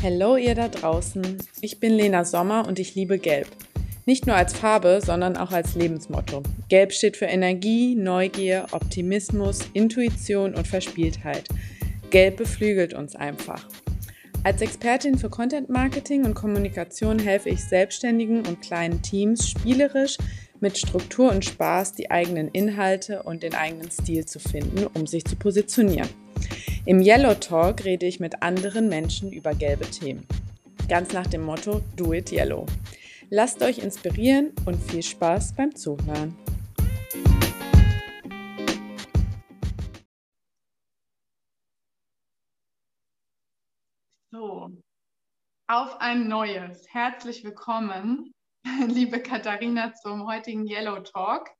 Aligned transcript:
Hallo 0.00 0.36
ihr 0.36 0.54
da 0.54 0.68
draußen. 0.68 1.38
Ich 1.60 1.80
bin 1.80 1.92
Lena 1.92 2.24
Sommer 2.24 2.68
und 2.68 2.78
ich 2.78 2.94
liebe 2.94 3.18
Gelb. 3.18 3.48
Nicht 4.06 4.28
nur 4.28 4.36
als 4.36 4.54
Farbe, 4.54 5.00
sondern 5.04 5.36
auch 5.36 5.50
als 5.50 5.74
Lebensmotto. 5.74 6.44
Gelb 6.68 6.92
steht 6.92 7.16
für 7.16 7.24
Energie, 7.24 7.96
Neugier, 7.96 8.66
Optimismus, 8.70 9.58
Intuition 9.72 10.54
und 10.54 10.68
Verspieltheit. 10.68 11.48
Gelb 12.10 12.36
beflügelt 12.36 12.94
uns 12.94 13.16
einfach. 13.16 13.66
Als 14.44 14.62
Expertin 14.62 15.18
für 15.18 15.30
Content 15.30 15.68
Marketing 15.68 16.24
und 16.24 16.34
Kommunikation 16.34 17.18
helfe 17.18 17.48
ich 17.48 17.64
selbstständigen 17.64 18.46
und 18.46 18.62
kleinen 18.62 19.02
Teams 19.02 19.48
spielerisch 19.48 20.16
mit 20.60 20.78
Struktur 20.78 21.32
und 21.32 21.44
Spaß 21.44 21.94
die 21.94 22.12
eigenen 22.12 22.46
Inhalte 22.52 23.24
und 23.24 23.42
den 23.42 23.56
eigenen 23.56 23.90
Stil 23.90 24.24
zu 24.26 24.38
finden, 24.38 24.86
um 24.94 25.08
sich 25.08 25.24
zu 25.24 25.34
positionieren. 25.34 26.08
Im 26.84 27.00
Yellow 27.00 27.34
Talk 27.34 27.84
rede 27.84 28.06
ich 28.06 28.20
mit 28.20 28.42
anderen 28.42 28.88
Menschen 28.88 29.32
über 29.32 29.54
gelbe 29.54 29.84
Themen. 29.90 30.26
Ganz 30.88 31.12
nach 31.12 31.26
dem 31.26 31.42
Motto 31.42 31.82
Do 31.96 32.12
It 32.12 32.32
Yellow. 32.32 32.66
Lasst 33.30 33.62
euch 33.62 33.78
inspirieren 33.78 34.52
und 34.64 34.76
viel 34.76 35.02
Spaß 35.02 35.54
beim 35.54 35.74
Zuhören. 35.74 36.36
So, 44.30 44.70
auf 45.66 46.00
ein 46.00 46.28
neues. 46.28 46.86
Herzlich 46.90 47.44
willkommen, 47.44 48.32
liebe 48.86 49.20
Katharina, 49.20 49.92
zum 49.94 50.26
heutigen 50.26 50.66
Yellow 50.66 51.00
Talk. 51.00 51.50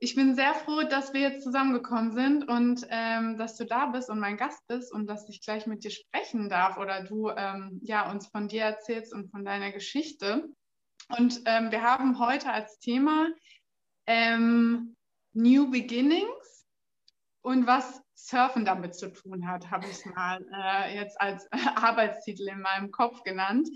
Ich 0.00 0.14
bin 0.14 0.36
sehr 0.36 0.54
froh, 0.54 0.82
dass 0.82 1.12
wir 1.12 1.20
jetzt 1.22 1.42
zusammengekommen 1.42 2.12
sind 2.12 2.48
und 2.48 2.86
ähm, 2.88 3.36
dass 3.36 3.56
du 3.56 3.64
da 3.66 3.86
bist 3.86 4.08
und 4.08 4.20
mein 4.20 4.36
Gast 4.36 4.64
bist 4.68 4.92
und 4.92 5.08
dass 5.08 5.28
ich 5.28 5.40
gleich 5.40 5.66
mit 5.66 5.82
dir 5.82 5.90
sprechen 5.90 6.48
darf 6.48 6.78
oder 6.78 7.02
du 7.02 7.30
ähm, 7.30 7.80
ja, 7.82 8.08
uns 8.08 8.28
von 8.28 8.46
dir 8.46 8.62
erzählst 8.62 9.12
und 9.12 9.30
von 9.32 9.44
deiner 9.44 9.72
Geschichte. 9.72 10.48
Und 11.08 11.42
ähm, 11.46 11.72
wir 11.72 11.82
haben 11.82 12.20
heute 12.20 12.52
als 12.52 12.78
Thema 12.78 13.28
ähm, 14.06 14.94
New 15.32 15.68
Beginnings 15.68 16.66
und 17.42 17.66
was 17.66 18.00
Surfen 18.14 18.64
damit 18.64 18.94
zu 18.94 19.12
tun 19.12 19.48
hat, 19.48 19.70
habe 19.70 19.86
ich 19.86 19.92
es 19.92 20.06
mal 20.06 20.44
äh, 20.52 20.94
jetzt 20.94 21.20
als 21.20 21.48
Arbeitstitel 21.76 22.48
in 22.48 22.60
meinem 22.60 22.92
Kopf 22.92 23.24
genannt. 23.24 23.68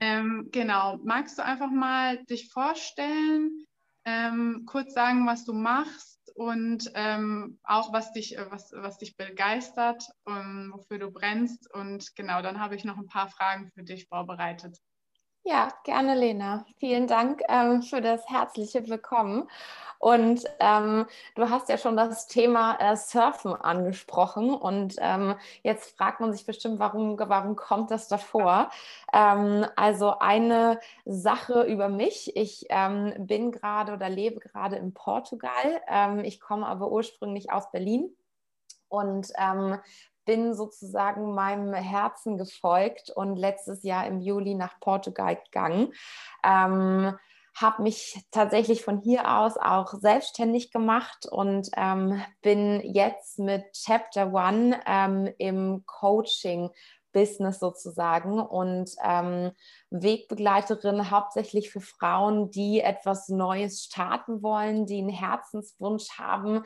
Ähm, 0.00 0.48
genau, 0.50 0.98
magst 1.04 1.38
du 1.38 1.44
einfach 1.44 1.70
mal 1.70 2.24
dich 2.24 2.50
vorstellen? 2.50 3.66
Ähm, 4.10 4.64
kurz 4.66 4.94
sagen, 4.94 5.26
was 5.26 5.44
du 5.44 5.52
machst 5.52 6.32
und 6.34 6.90
ähm, 6.94 7.58
auch 7.62 7.92
was 7.92 8.12
dich, 8.12 8.36
äh, 8.36 8.50
was, 8.50 8.72
was 8.72 8.98
dich 8.98 9.16
begeistert, 9.16 10.04
und 10.24 10.72
wofür 10.72 10.98
du 10.98 11.10
brennst. 11.10 11.72
Und 11.72 12.14
genau, 12.16 12.42
dann 12.42 12.60
habe 12.60 12.74
ich 12.74 12.84
noch 12.84 12.96
ein 12.96 13.06
paar 13.06 13.28
Fragen 13.28 13.70
für 13.74 13.82
dich 13.82 14.06
vorbereitet. 14.08 14.78
Ja, 15.42 15.68
gerne, 15.84 16.14
Lena. 16.14 16.66
Vielen 16.78 17.06
Dank 17.06 17.42
ähm, 17.48 17.82
für 17.82 18.00
das 18.02 18.28
herzliche 18.28 18.86
Willkommen. 18.88 19.48
Und 19.98 20.44
ähm, 20.60 21.06
du 21.34 21.48
hast 21.50 21.68
ja 21.70 21.78
schon 21.78 21.96
das 21.96 22.26
Thema 22.26 22.76
äh, 22.78 22.96
Surfen 22.96 23.54
angesprochen. 23.54 24.54
Und 24.54 24.96
ähm, 24.98 25.34
jetzt 25.62 25.96
fragt 25.96 26.20
man 26.20 26.32
sich 26.32 26.44
bestimmt, 26.46 26.78
warum, 26.78 27.18
warum 27.18 27.56
kommt 27.56 27.90
das 27.90 28.06
davor? 28.08 28.70
Ähm, 29.14 29.66
also 29.76 30.18
eine 30.18 30.78
Sache 31.06 31.62
über 31.64 31.88
mich. 31.88 32.36
Ich 32.36 32.66
ähm, 32.68 33.14
bin 33.18 33.50
gerade 33.50 33.94
oder 33.94 34.08
lebe 34.10 34.40
gerade 34.40 34.76
in 34.76 34.92
Portugal. 34.92 35.80
Ähm, 35.88 36.20
ich 36.20 36.40
komme 36.40 36.66
aber 36.66 36.90
ursprünglich 36.92 37.50
aus 37.50 37.70
Berlin 37.70 38.14
und 38.88 39.28
ähm, 39.38 39.78
bin 40.24 40.54
sozusagen 40.54 41.34
meinem 41.34 41.72
Herzen 41.74 42.38
gefolgt 42.38 43.10
und 43.10 43.36
letztes 43.36 43.82
Jahr 43.82 44.06
im 44.06 44.20
Juli 44.20 44.54
nach 44.54 44.78
Portugal 44.80 45.36
gegangen. 45.36 45.92
Ähm, 46.44 47.14
habe 47.56 47.82
mich 47.82 48.24
tatsächlich 48.30 48.84
von 48.84 49.00
hier 49.00 49.36
aus 49.36 49.56
auch 49.56 49.92
selbstständig 49.94 50.70
gemacht 50.70 51.26
und 51.30 51.68
ähm, 51.76 52.22
bin 52.42 52.80
jetzt 52.80 53.38
mit 53.38 53.64
Chapter 53.72 54.32
One 54.32 54.80
ähm, 54.86 55.28
im 55.38 55.84
Coaching. 55.86 56.70
Business 57.12 57.58
sozusagen 57.58 58.40
und 58.40 58.90
ähm, 59.02 59.50
Wegbegleiterin 59.90 61.10
hauptsächlich 61.10 61.70
für 61.70 61.80
Frauen, 61.80 62.50
die 62.50 62.80
etwas 62.80 63.28
Neues 63.28 63.82
starten 63.82 64.42
wollen, 64.42 64.86
die 64.86 64.98
einen 64.98 65.08
Herzenswunsch 65.08 66.10
haben, 66.18 66.62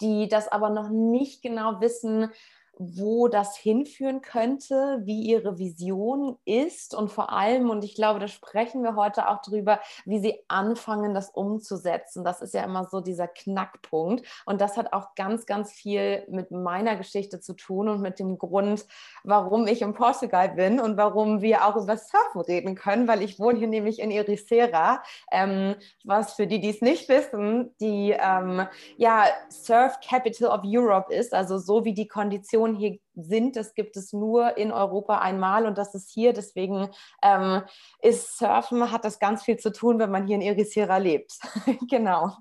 die 0.00 0.28
das 0.28 0.48
aber 0.48 0.70
noch 0.70 0.90
nicht 0.90 1.42
genau 1.42 1.80
wissen, 1.80 2.30
wo 2.78 3.28
das 3.28 3.56
hinführen 3.56 4.20
könnte, 4.20 5.00
wie 5.04 5.22
ihre 5.22 5.58
Vision 5.58 6.36
ist 6.44 6.94
und 6.94 7.10
vor 7.10 7.32
allem, 7.32 7.70
und 7.70 7.84
ich 7.84 7.94
glaube, 7.94 8.20
da 8.20 8.28
sprechen 8.28 8.82
wir 8.82 8.96
heute 8.96 9.28
auch 9.28 9.42
drüber, 9.42 9.80
wie 10.04 10.18
sie 10.18 10.40
anfangen, 10.48 11.14
das 11.14 11.30
umzusetzen. 11.30 12.24
Das 12.24 12.40
ist 12.40 12.54
ja 12.54 12.62
immer 12.62 12.86
so 12.90 13.00
dieser 13.00 13.28
Knackpunkt. 13.28 14.26
Und 14.46 14.60
das 14.60 14.76
hat 14.76 14.92
auch 14.92 15.14
ganz, 15.14 15.46
ganz 15.46 15.72
viel 15.72 16.24
mit 16.28 16.50
meiner 16.50 16.96
Geschichte 16.96 17.40
zu 17.40 17.54
tun 17.54 17.88
und 17.88 18.00
mit 18.00 18.18
dem 18.18 18.38
Grund, 18.38 18.86
warum 19.22 19.66
ich 19.66 19.82
in 19.82 19.94
Portugal 19.94 20.50
bin 20.50 20.80
und 20.80 20.96
warum 20.96 21.40
wir 21.40 21.64
auch 21.66 21.76
über 21.76 21.96
Surfen 21.96 22.40
reden 22.40 22.74
können, 22.74 23.08
weil 23.08 23.22
ich 23.22 23.38
wohne 23.38 23.58
hier 23.58 23.68
nämlich 23.68 24.00
in 24.00 24.10
Ericeira, 24.10 25.02
ähm, 25.30 25.76
was 26.04 26.34
für 26.34 26.46
die, 26.46 26.60
die 26.60 26.70
es 26.70 26.80
nicht 26.80 27.08
wissen, 27.08 27.74
die 27.80 28.16
ähm, 28.18 28.66
ja 28.96 29.24
Surf 29.48 29.98
Capital 30.00 30.48
of 30.48 30.62
Europe 30.64 31.12
ist, 31.12 31.34
also 31.34 31.58
so 31.58 31.84
wie 31.84 31.94
die 31.94 32.08
Konditionen 32.08 32.63
Situationen 32.64 32.76
hier 32.76 32.98
sind, 33.14 33.56
das 33.56 33.74
gibt 33.74 33.96
es 33.96 34.12
nur 34.12 34.56
in 34.56 34.72
Europa 34.72 35.18
einmal 35.18 35.66
und 35.66 35.78
das 35.78 35.94
ist 35.94 36.10
hier. 36.10 36.32
Deswegen 36.32 36.88
ähm, 37.22 37.62
ist 38.02 38.38
Surfen, 38.38 38.90
hat 38.90 39.04
das 39.04 39.18
ganz 39.18 39.44
viel 39.44 39.56
zu 39.56 39.72
tun, 39.72 39.98
wenn 39.98 40.10
man 40.10 40.26
hier 40.26 40.36
in 40.36 40.42
Ericeira 40.42 40.98
lebt. 40.98 41.38
genau. 41.88 42.36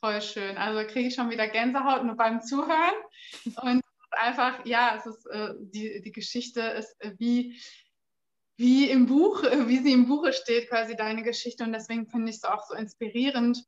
Voll 0.00 0.20
schön. 0.22 0.56
Also 0.56 0.86
kriege 0.86 1.08
ich 1.08 1.14
schon 1.14 1.30
wieder 1.30 1.48
Gänsehaut 1.48 2.04
nur 2.04 2.16
beim 2.16 2.40
Zuhören. 2.40 2.94
Und 3.62 3.82
einfach, 4.10 4.64
ja, 4.64 4.96
es 4.96 5.06
ist, 5.06 5.26
äh, 5.26 5.54
die, 5.58 6.00
die 6.02 6.12
Geschichte 6.12 6.60
ist 6.60 6.94
äh, 7.00 7.12
wie, 7.18 7.58
wie 8.56 8.90
im 8.90 9.06
Buch, 9.06 9.42
wie 9.66 9.78
sie 9.78 9.92
im 9.92 10.06
Buche 10.06 10.32
steht, 10.32 10.68
quasi 10.68 10.96
deine 10.96 11.22
Geschichte. 11.22 11.64
Und 11.64 11.72
deswegen 11.72 12.06
finde 12.06 12.30
ich 12.30 12.36
es 12.36 12.44
auch 12.44 12.66
so 12.66 12.74
inspirierend, 12.74 13.64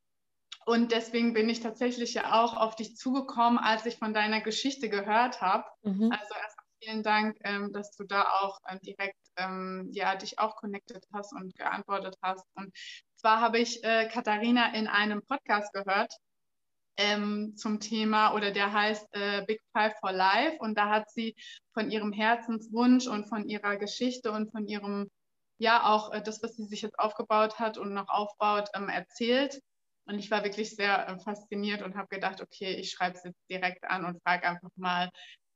und 0.69 0.93
deswegen 0.93 1.33
bin 1.33 1.49
ich 1.49 1.61
tatsächlich 1.61 2.13
ja 2.13 2.43
auch 2.43 2.55
auf 2.55 2.77
dich 2.77 2.95
zugekommen, 2.95 3.59
als 3.59 3.87
ich 3.87 3.97
von 3.97 4.13
deiner 4.13 4.43
Geschichte 4.43 4.91
gehört 4.91 5.41
habe. 5.41 5.65
Mhm. 5.83 6.13
Also 6.13 6.35
erstmal 6.35 6.67
vielen 6.83 7.03
Dank, 7.03 7.39
ähm, 7.45 7.73
dass 7.73 7.97
du 7.97 8.05
da 8.05 8.25
auch 8.43 8.59
ähm, 8.69 8.79
direkt 8.83 9.17
ähm, 9.39 9.89
ja, 9.93 10.15
dich 10.15 10.39
auch 10.39 10.57
connected 10.57 11.03
hast 11.11 11.33
und 11.33 11.55
geantwortet 11.55 12.17
hast. 12.21 12.45
Und 12.55 12.71
zwar 13.15 13.41
habe 13.41 13.59
ich 13.59 13.83
äh, 13.83 14.11
Katharina 14.13 14.75
in 14.75 14.89
einem 14.89 15.23
Podcast 15.23 15.73
gehört 15.73 16.13
ähm, 16.99 17.55
zum 17.57 17.81
Thema 17.81 18.35
oder 18.35 18.51
der 18.51 18.71
heißt 18.71 19.07
äh, 19.13 19.47
Big 19.47 19.63
Five 19.73 19.95
for 20.01 20.13
Life. 20.13 20.59
Und 20.59 20.77
da 20.77 20.91
hat 20.91 21.11
sie 21.11 21.35
von 21.73 21.91
ihrem 21.91 22.13
Herzenswunsch 22.13 23.07
und 23.07 23.27
von 23.27 23.49
ihrer 23.49 23.79
Geschichte 23.79 24.33
und 24.33 24.51
von 24.51 24.69
ihrem 24.69 25.09
ja 25.57 25.85
auch 25.85 26.13
äh, 26.13 26.23
das, 26.23 26.43
was 26.43 26.57
sie 26.57 26.67
sich 26.67 26.83
jetzt 26.83 26.99
aufgebaut 26.99 27.59
hat 27.59 27.79
und 27.79 27.95
noch 27.95 28.11
aufbaut, 28.11 28.69
ähm, 28.75 28.91
erzählt. 28.91 29.63
Und 30.09 30.19
ich 30.19 30.31
war 30.31 30.43
wirklich 30.43 30.75
sehr 30.75 31.07
äh, 31.07 31.19
fasziniert 31.19 31.83
und 31.83 31.95
habe 31.95 32.09
gedacht, 32.09 32.41
okay, 32.41 32.75
ich 32.75 32.91
schreibe 32.91 33.17
es 33.17 33.25
jetzt 33.25 33.51
direkt 33.51 33.85
an 33.85 34.07
und 34.07 34.23
frage 34.23 34.49
einfach 34.49 34.71
mal, 34.77 35.11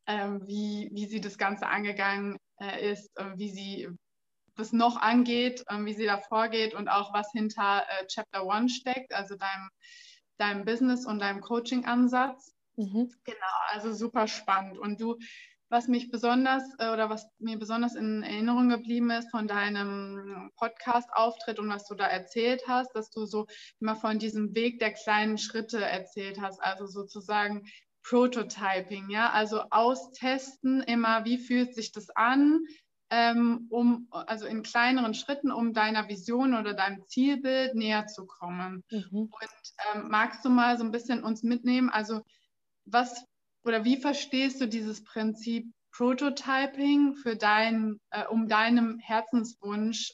ähm, 0.06 0.42
wie, 0.46 0.90
wie 0.92 1.06
sie 1.06 1.20
das 1.20 1.38
Ganze 1.38 1.66
angegangen 1.66 2.36
äh, 2.60 2.92
ist, 2.92 3.10
äh, 3.16 3.32
wie 3.36 3.50
sie 3.50 3.88
das 4.54 4.72
noch 4.72 4.96
angeht, 4.96 5.64
äh, 5.68 5.84
wie 5.84 5.94
sie 5.94 6.04
da 6.04 6.18
vorgeht 6.18 6.74
und 6.74 6.88
auch 6.88 7.14
was 7.14 7.30
hinter 7.32 7.84
äh, 7.88 8.06
Chapter 8.08 8.44
One 8.44 8.68
steckt, 8.68 9.14
also 9.14 9.36
deinem, 9.36 9.70
deinem 10.36 10.64
Business 10.66 11.06
und 11.06 11.20
deinem 11.20 11.40
Coaching-Ansatz. 11.40 12.52
Mhm. 12.76 13.10
Genau, 13.24 13.56
also 13.68 13.92
super 13.92 14.28
spannend. 14.28 14.78
Und 14.78 15.00
du 15.00 15.16
was 15.72 15.88
mich 15.88 16.10
besonders 16.10 16.62
äh, 16.78 16.90
oder 16.90 17.08
was 17.08 17.26
mir 17.38 17.58
besonders 17.58 17.94
in 17.94 18.22
Erinnerung 18.22 18.68
geblieben 18.68 19.10
ist 19.10 19.30
von 19.30 19.48
deinem 19.48 20.50
Podcast-Auftritt 20.56 21.58
und 21.58 21.70
was 21.70 21.88
du 21.88 21.94
da 21.94 22.06
erzählt 22.06 22.62
hast, 22.68 22.94
dass 22.94 23.10
du 23.10 23.24
so 23.24 23.46
immer 23.80 23.96
von 23.96 24.18
diesem 24.18 24.54
Weg 24.54 24.78
der 24.80 24.92
kleinen 24.92 25.38
Schritte 25.38 25.82
erzählt 25.82 26.40
hast, 26.40 26.62
also 26.62 26.86
sozusagen 26.86 27.64
Prototyping, 28.04 29.08
ja, 29.08 29.30
also 29.30 29.62
austesten 29.70 30.82
immer, 30.82 31.24
wie 31.24 31.38
fühlt 31.38 31.74
sich 31.74 31.92
das 31.92 32.10
an, 32.10 32.60
ähm, 33.10 33.66
um, 33.70 34.08
also 34.10 34.46
in 34.46 34.62
kleineren 34.62 35.14
Schritten, 35.14 35.50
um 35.50 35.72
deiner 35.72 36.08
Vision 36.08 36.54
oder 36.54 36.74
deinem 36.74 37.06
Zielbild 37.06 37.74
näher 37.74 38.06
zu 38.08 38.26
kommen. 38.26 38.84
Mhm. 38.90 39.30
Und 39.30 39.32
ähm, 39.94 40.08
magst 40.10 40.44
du 40.44 40.50
mal 40.50 40.76
so 40.76 40.84
ein 40.84 40.92
bisschen 40.92 41.24
uns 41.24 41.42
mitnehmen, 41.42 41.88
also 41.88 42.20
was 42.84 43.24
oder 43.64 43.84
wie 43.84 43.96
verstehst 43.96 44.60
du 44.60 44.66
dieses 44.66 45.04
Prinzip 45.04 45.66
Prototyping 45.92 47.14
für 47.14 47.36
dein, 47.36 48.00
äh, 48.10 48.26
um 48.26 48.48
deinem 48.48 48.98
Herzenswunsch, 48.98 50.12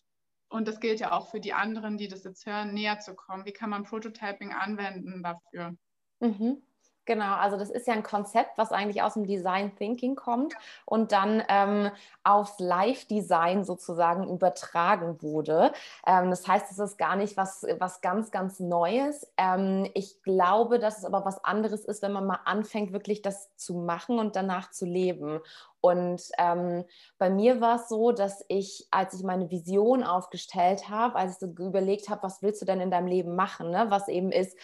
und 0.50 0.66
das 0.66 0.80
gilt 0.80 0.98
ja 1.00 1.12
auch 1.12 1.30
für 1.30 1.40
die 1.40 1.52
anderen, 1.52 1.98
die 1.98 2.08
das 2.08 2.24
jetzt 2.24 2.46
hören, 2.46 2.72
näher 2.72 2.98
zu 3.00 3.14
kommen? 3.14 3.44
Wie 3.44 3.52
kann 3.52 3.70
man 3.70 3.84
Prototyping 3.84 4.52
anwenden 4.52 5.22
dafür? 5.22 5.76
Mhm. 6.20 6.62
Genau, 7.08 7.36
also 7.36 7.56
das 7.56 7.70
ist 7.70 7.86
ja 7.86 7.94
ein 7.94 8.02
Konzept, 8.02 8.58
was 8.58 8.70
eigentlich 8.70 9.00
aus 9.00 9.14
dem 9.14 9.26
Design 9.26 9.74
Thinking 9.76 10.14
kommt 10.14 10.52
und 10.84 11.10
dann 11.10 11.42
ähm, 11.48 11.90
aufs 12.22 12.58
Live-Design 12.58 13.64
sozusagen 13.64 14.28
übertragen 14.28 15.22
wurde. 15.22 15.72
Ähm, 16.06 16.28
das 16.28 16.46
heißt, 16.46 16.70
es 16.70 16.78
ist 16.78 16.98
gar 16.98 17.16
nicht 17.16 17.38
was, 17.38 17.64
was 17.78 18.02
ganz, 18.02 18.30
ganz 18.30 18.60
Neues. 18.60 19.26
Ähm, 19.38 19.88
ich 19.94 20.20
glaube, 20.22 20.78
dass 20.78 20.98
es 20.98 21.06
aber 21.06 21.24
was 21.24 21.42
anderes 21.42 21.86
ist, 21.86 22.02
wenn 22.02 22.12
man 22.12 22.26
mal 22.26 22.40
anfängt, 22.44 22.92
wirklich 22.92 23.22
das 23.22 23.56
zu 23.56 23.76
machen 23.76 24.18
und 24.18 24.36
danach 24.36 24.70
zu 24.70 24.84
leben. 24.84 25.40
Und 25.80 26.20
ähm, 26.36 26.84
bei 27.16 27.30
mir 27.30 27.62
war 27.62 27.76
es 27.76 27.88
so, 27.88 28.12
dass 28.12 28.44
ich, 28.48 28.86
als 28.90 29.14
ich 29.14 29.22
meine 29.22 29.50
Vision 29.50 30.04
aufgestellt 30.04 30.90
habe, 30.90 31.14
als 31.14 31.32
ich 31.32 31.38
so 31.38 31.46
überlegt 31.46 32.10
habe, 32.10 32.22
was 32.22 32.42
willst 32.42 32.60
du 32.60 32.66
denn 32.66 32.82
in 32.82 32.90
deinem 32.90 33.06
Leben 33.06 33.34
machen, 33.34 33.70
ne? 33.70 33.86
was 33.88 34.08
eben 34.08 34.30
ist, 34.30 34.58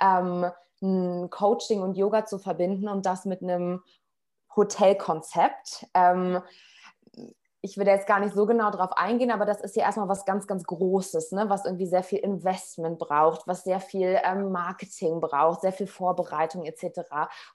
ähm, 0.00 0.50
Coaching 0.80 1.82
und 1.82 1.96
Yoga 1.96 2.24
zu 2.24 2.38
verbinden 2.38 2.88
und 2.88 3.06
das 3.06 3.24
mit 3.24 3.42
einem 3.42 3.82
Hotelkonzept. 4.56 5.86
Ähm, 5.94 6.40
ich 7.62 7.76
will 7.76 7.86
jetzt 7.86 8.06
gar 8.06 8.20
nicht 8.20 8.34
so 8.34 8.46
genau 8.46 8.70
darauf 8.70 8.92
eingehen, 8.96 9.30
aber 9.30 9.44
das 9.44 9.60
ist 9.60 9.76
ja 9.76 9.84
erstmal 9.84 10.08
was 10.08 10.24
ganz, 10.24 10.46
ganz 10.46 10.64
Großes, 10.64 11.32
ne? 11.32 11.50
was 11.50 11.66
irgendwie 11.66 11.86
sehr 11.86 12.02
viel 12.02 12.20
Investment 12.20 12.98
braucht, 12.98 13.46
was 13.46 13.64
sehr 13.64 13.80
viel 13.80 14.18
ähm, 14.24 14.50
Marketing 14.50 15.20
braucht, 15.20 15.60
sehr 15.60 15.72
viel 15.72 15.86
Vorbereitung 15.86 16.64
etc. 16.64 17.00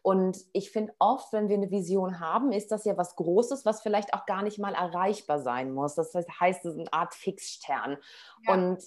Und 0.04 0.38
ich 0.54 0.70
finde 0.70 0.94
oft, 1.00 1.34
wenn 1.34 1.50
wir 1.50 1.58
eine 1.58 1.72
Vision 1.72 2.20
haben, 2.20 2.52
ist 2.52 2.72
das 2.72 2.86
ja 2.86 2.98
was 2.98 3.16
Großes, 3.16 3.66
was 3.66 3.82
vielleicht 3.82 4.14
auch 4.14 4.28
gar 4.28 4.44
nicht 4.44 4.60
mal 4.60 4.76
erreichbar 4.76 5.40
sein 5.40 5.74
muss. 5.74 5.96
Das 5.96 6.14
heißt, 6.14 6.66
es 6.66 6.74
ist 6.74 6.80
eine 6.80 6.94
Art 6.94 7.16
Fixstern. 7.16 7.98
Ja. 8.46 8.54
Und 8.54 8.84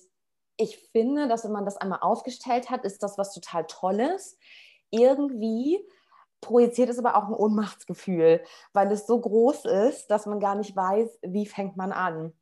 ich 0.59 0.77
finde, 0.93 1.29
dass 1.29 1.45
wenn 1.45 1.53
man 1.53 1.65
das 1.65 1.77
einmal 1.77 2.01
aufgestellt 2.03 2.69
hat, 2.69 2.85
ist 2.85 3.03
das 3.03 3.17
was 3.17 3.33
total 3.33 3.65
Tolles. 3.67 4.37
Irgendwie 4.91 5.79
projiziert 6.41 6.91
es 6.91 6.99
aber 6.99 7.17
auch 7.17 7.29
ein 7.29 7.35
Ohnmachtsgefühl, 7.35 8.43
weil 8.73 8.93
es 8.93 9.07
so 9.07 9.21
groß 9.21 9.65
ist, 9.65 10.09
dass 10.09 10.27
man 10.27 10.41
gar 10.41 10.57
nicht 10.57 10.77
weiß, 10.77 11.19
wie 11.23 11.47
fängt 11.47 11.77
man 11.77 11.93
an. 11.93 12.35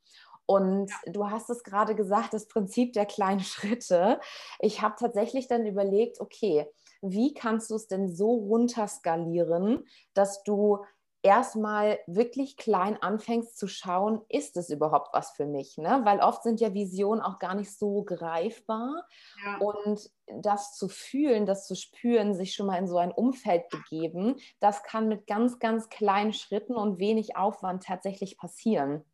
Und 0.46 0.90
ja. 0.90 1.12
du 1.12 1.30
hast 1.30 1.50
es 1.50 1.62
gerade 1.62 1.94
gesagt, 1.94 2.32
das 2.32 2.48
Prinzip 2.48 2.92
der 2.94 3.06
kleinen 3.06 3.40
Schritte. 3.44 4.20
Ich 4.60 4.80
habe 4.80 4.96
tatsächlich 4.98 5.46
dann 5.48 5.66
überlegt, 5.66 6.20
okay, 6.20 6.66
wie 7.02 7.34
kannst 7.34 7.70
du 7.70 7.74
es 7.74 7.88
denn 7.88 8.08
so 8.14 8.32
runterskalieren, 8.32 9.86
dass 10.14 10.42
du 10.44 10.84
erstmal 11.26 11.99
wirklich 12.06 12.56
klein 12.56 13.02
anfängst 13.02 13.58
zu 13.58 13.67
schauen, 13.67 14.23
ist 14.28 14.56
es 14.56 14.70
überhaupt 14.70 15.12
was 15.12 15.32
für 15.32 15.44
mich? 15.44 15.76
Ne? 15.76 16.02
Weil 16.05 16.20
oft 16.20 16.44
sind 16.44 16.61
ja 16.61 16.73
Visionen 16.73 17.20
auch 17.20 17.40
gar 17.40 17.56
nicht 17.56 17.76
so 17.76 18.05
greifbar. 18.05 19.05
Ja. 19.44 19.58
Und 19.58 20.08
das 20.26 20.76
zu 20.76 20.88
fühlen, 20.88 21.44
das 21.44 21.67
zu 21.67 21.75
spüren, 21.75 22.34
sich 22.34 22.55
schon 22.55 22.67
mal 22.67 22.78
in 22.78 22.87
so 22.87 22.96
ein 22.99 23.11
Umfeld 23.11 23.69
begeben, 23.70 24.37
das 24.61 24.84
kann 24.84 25.08
mit 25.08 25.26
ganz, 25.26 25.58
ganz 25.58 25.88
kleinen 25.88 26.32
Schritten 26.32 26.76
und 26.76 27.00
wenig 27.00 27.37
Aufwand 27.37 27.82
tatsächlich 27.82 28.38
passieren. 28.38 29.05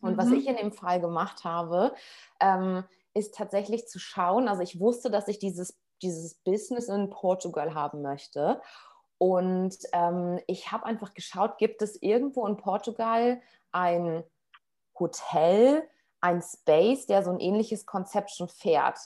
Und 0.00 0.14
mhm. 0.14 0.18
was 0.18 0.30
ich 0.32 0.48
in 0.48 0.56
dem 0.56 0.72
Fall 0.72 1.00
gemacht 1.00 1.44
habe, 1.44 1.94
ähm, 2.40 2.82
ist 3.14 3.36
tatsächlich 3.36 3.86
zu 3.86 4.00
schauen, 4.00 4.48
also 4.48 4.62
ich 4.62 4.80
wusste, 4.80 5.10
dass 5.10 5.28
ich 5.28 5.38
dieses, 5.38 5.78
dieses 6.02 6.34
Business 6.42 6.88
in 6.88 7.10
Portugal 7.10 7.74
haben 7.74 8.02
möchte. 8.02 8.60
Und 9.22 9.76
ähm, 9.92 10.40
ich 10.48 10.72
habe 10.72 10.84
einfach 10.84 11.14
geschaut, 11.14 11.56
gibt 11.56 11.80
es 11.80 12.02
irgendwo 12.02 12.44
in 12.44 12.56
Portugal 12.56 13.40
ein 13.70 14.24
Hotel, 14.98 15.88
ein 16.20 16.42
Space, 16.42 17.06
der 17.06 17.22
so 17.22 17.30
ein 17.30 17.38
ähnliches 17.38 17.86
Konzept 17.86 18.32
schon 18.32 18.48
fährt. 18.48 18.98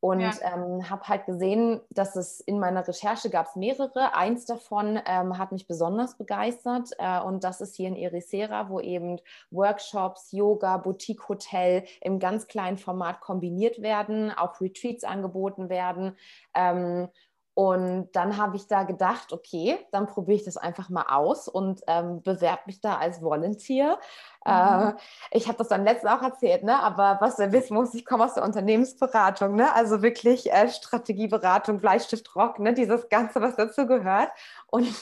Und 0.00 0.20
ja. 0.20 0.32
ähm, 0.42 0.90
habe 0.90 1.08
halt 1.08 1.24
gesehen, 1.24 1.80
dass 1.88 2.14
es 2.14 2.40
in 2.40 2.58
meiner 2.58 2.86
Recherche 2.86 3.30
gab 3.30 3.46
es 3.46 3.56
mehrere. 3.56 4.14
Eins 4.14 4.44
davon 4.44 5.00
ähm, 5.06 5.38
hat 5.38 5.50
mich 5.50 5.66
besonders 5.66 6.18
begeistert 6.18 6.90
äh, 6.98 7.20
und 7.20 7.42
das 7.42 7.62
ist 7.62 7.74
hier 7.74 7.88
in 7.88 7.96
Ericeira, 7.96 8.68
wo 8.68 8.80
eben 8.80 9.18
Workshops, 9.50 10.30
Yoga, 10.32 10.76
Boutique-Hotel 10.76 11.84
im 12.02 12.18
ganz 12.18 12.48
kleinen 12.48 12.76
Format 12.76 13.22
kombiniert 13.22 13.80
werden, 13.80 14.30
auch 14.30 14.60
Retreats 14.60 15.04
angeboten 15.04 15.70
werden. 15.70 16.18
Ähm, 16.52 17.08
und 17.54 18.10
dann 18.12 18.36
habe 18.36 18.56
ich 18.56 18.66
da 18.66 18.82
gedacht, 18.82 19.32
okay, 19.32 19.78
dann 19.92 20.08
probiere 20.08 20.38
ich 20.38 20.44
das 20.44 20.56
einfach 20.56 20.88
mal 20.88 21.06
aus 21.08 21.46
und 21.46 21.82
ähm, 21.86 22.20
bewerbe 22.20 22.62
mich 22.66 22.80
da 22.80 22.96
als 22.96 23.22
Volunteer. 23.22 23.98
Mhm. 24.44 24.52
Äh, 24.52 24.92
ich 25.30 25.46
habe 25.46 25.58
das 25.58 25.68
dann 25.68 25.84
letztens 25.84 26.12
auch 26.12 26.22
erzählt, 26.22 26.64
ne? 26.64 26.80
aber 26.80 27.18
was 27.20 27.38
ihr 27.38 27.52
wissen 27.52 27.74
muss, 27.74 27.94
ich 27.94 28.04
komme 28.04 28.24
aus 28.24 28.34
der 28.34 28.42
Unternehmensberatung, 28.42 29.54
ne? 29.54 29.72
also 29.72 30.02
wirklich 30.02 30.52
äh, 30.52 30.68
Strategieberatung, 30.68 31.78
Bleistift, 31.78 32.34
Rock, 32.34 32.58
ne? 32.58 32.74
dieses 32.74 33.08
Ganze, 33.08 33.40
was 33.40 33.54
dazu 33.54 33.86
gehört. 33.86 34.30
Und 34.66 34.92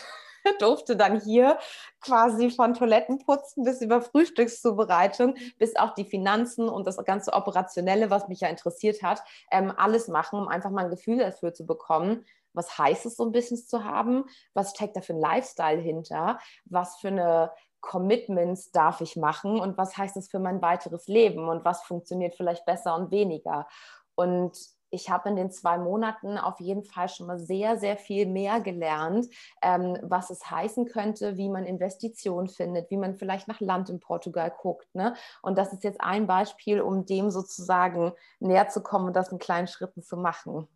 durfte 0.59 0.97
dann 0.97 1.21
hier 1.21 1.59
quasi 2.01 2.51
von 2.51 2.75
Toilettenputzen 2.75 3.65
bis 3.65 3.81
über 3.81 4.03
Frühstückszubereitung 4.03 5.37
bis 5.59 5.77
auch 5.77 5.95
die 5.95 6.05
Finanzen 6.05 6.69
und 6.69 6.87
das 6.87 7.03
ganze 7.05 7.33
Operationelle, 7.33 8.11
was 8.11 8.29
mich 8.29 8.41
ja 8.41 8.49
interessiert 8.49 9.03
hat, 9.03 9.23
ähm, 9.51 9.73
alles 9.75 10.09
machen, 10.09 10.39
um 10.39 10.49
einfach 10.49 10.71
mal 10.71 10.85
ein 10.85 10.91
Gefühl 10.91 11.19
dafür 11.19 11.55
zu 11.55 11.65
bekommen, 11.65 12.25
was 12.55 12.79
heißt 12.79 13.07
es, 13.07 13.17
so 13.17 13.25
ein 13.25 13.33
Business 13.33 13.67
zu 13.67 13.85
haben? 13.85 14.25
Was 14.55 14.71
steckt 14.71 14.97
da 14.97 15.01
für 15.01 15.15
ein 15.15 15.21
Lifestyle 15.21 15.81
hinter? 15.81 16.39
Was 16.65 16.97
für 16.99 17.09
eine 17.09 17.51
Commitments 17.81 18.71
darf 18.71 19.01
ich 19.01 19.17
machen 19.17 19.61
und 19.61 19.77
was 19.77 19.97
heißt 19.97 20.17
das 20.17 20.29
für 20.29 20.39
mein 20.39 20.63
weiteres 20.63 21.09
Leben 21.09 21.49
und 21.49 21.65
was 21.65 21.83
funktioniert 21.83 22.35
vielleicht 22.37 22.65
besser 22.65 22.95
und 22.95 23.11
weniger? 23.11 23.67
Und 24.15 24.57
ich 24.93 25.09
habe 25.09 25.31
in 25.31 25.37
den 25.37 25.51
zwei 25.51 25.79
Monaten 25.79 26.37
auf 26.39 26.61
jeden 26.61 26.85
Fall 26.85 27.09
schon 27.09 27.27
mal 27.27 27.39
sehr, 27.39 27.79
sehr 27.79 27.97
viel 27.97 28.27
mehr 28.27 28.61
gelernt, 28.61 29.27
ähm, 29.63 29.99
was 30.03 30.31
es 30.31 30.51
heißen 30.51 30.85
könnte, 30.87 31.39
wie 31.39 31.49
man 31.49 31.65
Investitionen 31.65 32.49
findet, 32.49 32.91
wie 32.91 32.99
man 32.99 33.17
vielleicht 33.17 33.49
nach 33.49 33.61
Land 33.61 33.89
in 33.89 34.01
Portugal 34.01 34.53
guckt. 34.57 34.95
Ne? 34.95 35.15
Und 35.41 35.57
das 35.57 35.73
ist 35.73 35.83
jetzt 35.83 36.01
ein 36.01 36.27
Beispiel, 36.27 36.81
um 36.83 37.07
dem 37.07 37.31
sozusagen 37.31 38.13
näher 38.39 38.69
zu 38.69 38.83
kommen 38.83 39.07
und 39.07 39.17
das 39.17 39.33
in 39.33 39.39
kleinen 39.39 39.67
Schritten 39.67 40.03
zu 40.03 40.19
machen. 40.19 40.69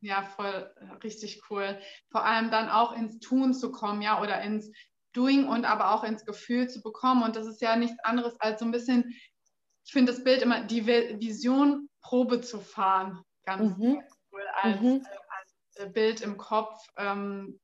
Ja, 0.00 0.22
voll 0.22 0.72
richtig 1.02 1.42
cool. 1.50 1.78
Vor 2.10 2.24
allem 2.24 2.50
dann 2.50 2.68
auch 2.68 2.92
ins 2.92 3.18
Tun 3.18 3.52
zu 3.52 3.72
kommen, 3.72 4.00
ja, 4.00 4.20
oder 4.20 4.40
ins 4.42 4.70
Doing 5.12 5.48
und 5.48 5.64
aber 5.64 5.92
auch 5.92 6.04
ins 6.04 6.24
Gefühl 6.24 6.68
zu 6.68 6.82
bekommen. 6.82 7.22
Und 7.22 7.34
das 7.34 7.46
ist 7.46 7.60
ja 7.60 7.76
nichts 7.76 7.98
anderes 8.04 8.40
als 8.40 8.60
so 8.60 8.66
ein 8.66 8.70
bisschen, 8.70 9.12
ich 9.84 9.92
finde 9.92 10.12
das 10.12 10.22
Bild 10.22 10.42
immer, 10.42 10.62
die 10.64 10.86
Vision 10.86 11.88
Probe 12.02 12.40
zu 12.40 12.60
fahren. 12.60 13.22
Ganz 13.44 13.76
mhm. 13.76 14.02
cool 14.32 14.44
als, 14.54 14.80
mhm. 14.80 15.02
als, 15.04 15.76
äh, 15.76 15.90
Bild 15.90 16.20
im 16.20 16.36
Kopf, 16.36 16.78
ähm, 16.96 17.58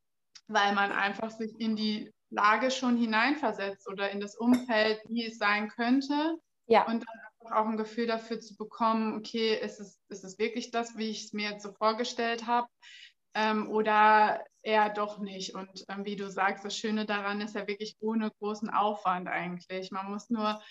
weil 0.48 0.74
man 0.74 0.92
einfach 0.92 1.30
sich 1.30 1.54
in 1.60 1.76
die 1.76 2.10
Lage 2.30 2.70
schon 2.70 2.96
hineinversetzt 2.96 3.88
oder 3.88 4.10
in 4.10 4.20
das 4.20 4.36
Umfeld, 4.36 5.00
wie 5.08 5.26
es 5.26 5.38
sein 5.38 5.68
könnte. 5.68 6.36
Ja. 6.66 6.86
Und 6.86 7.04
dann 7.06 7.23
auch 7.52 7.66
ein 7.66 7.76
Gefühl 7.76 8.06
dafür 8.06 8.40
zu 8.40 8.56
bekommen, 8.56 9.16
okay, 9.16 9.58
ist 9.58 9.80
es, 9.80 10.00
ist 10.08 10.24
es 10.24 10.38
wirklich 10.38 10.70
das, 10.70 10.96
wie 10.96 11.10
ich 11.10 11.26
es 11.26 11.32
mir 11.32 11.50
jetzt 11.50 11.62
so 11.62 11.72
vorgestellt 11.72 12.46
habe? 12.46 12.68
Ähm, 13.34 13.68
oder 13.68 14.44
eher 14.62 14.90
doch 14.90 15.18
nicht. 15.18 15.54
Und 15.54 15.84
ähm, 15.88 16.04
wie 16.04 16.16
du 16.16 16.30
sagst, 16.30 16.64
das 16.64 16.76
Schöne 16.76 17.04
daran 17.04 17.40
ist 17.40 17.54
ja 17.54 17.66
wirklich 17.66 17.96
ohne 18.00 18.30
großen 18.30 18.70
Aufwand 18.70 19.28
eigentlich. 19.28 19.90
Man 19.90 20.10
muss 20.10 20.30
nur 20.30 20.62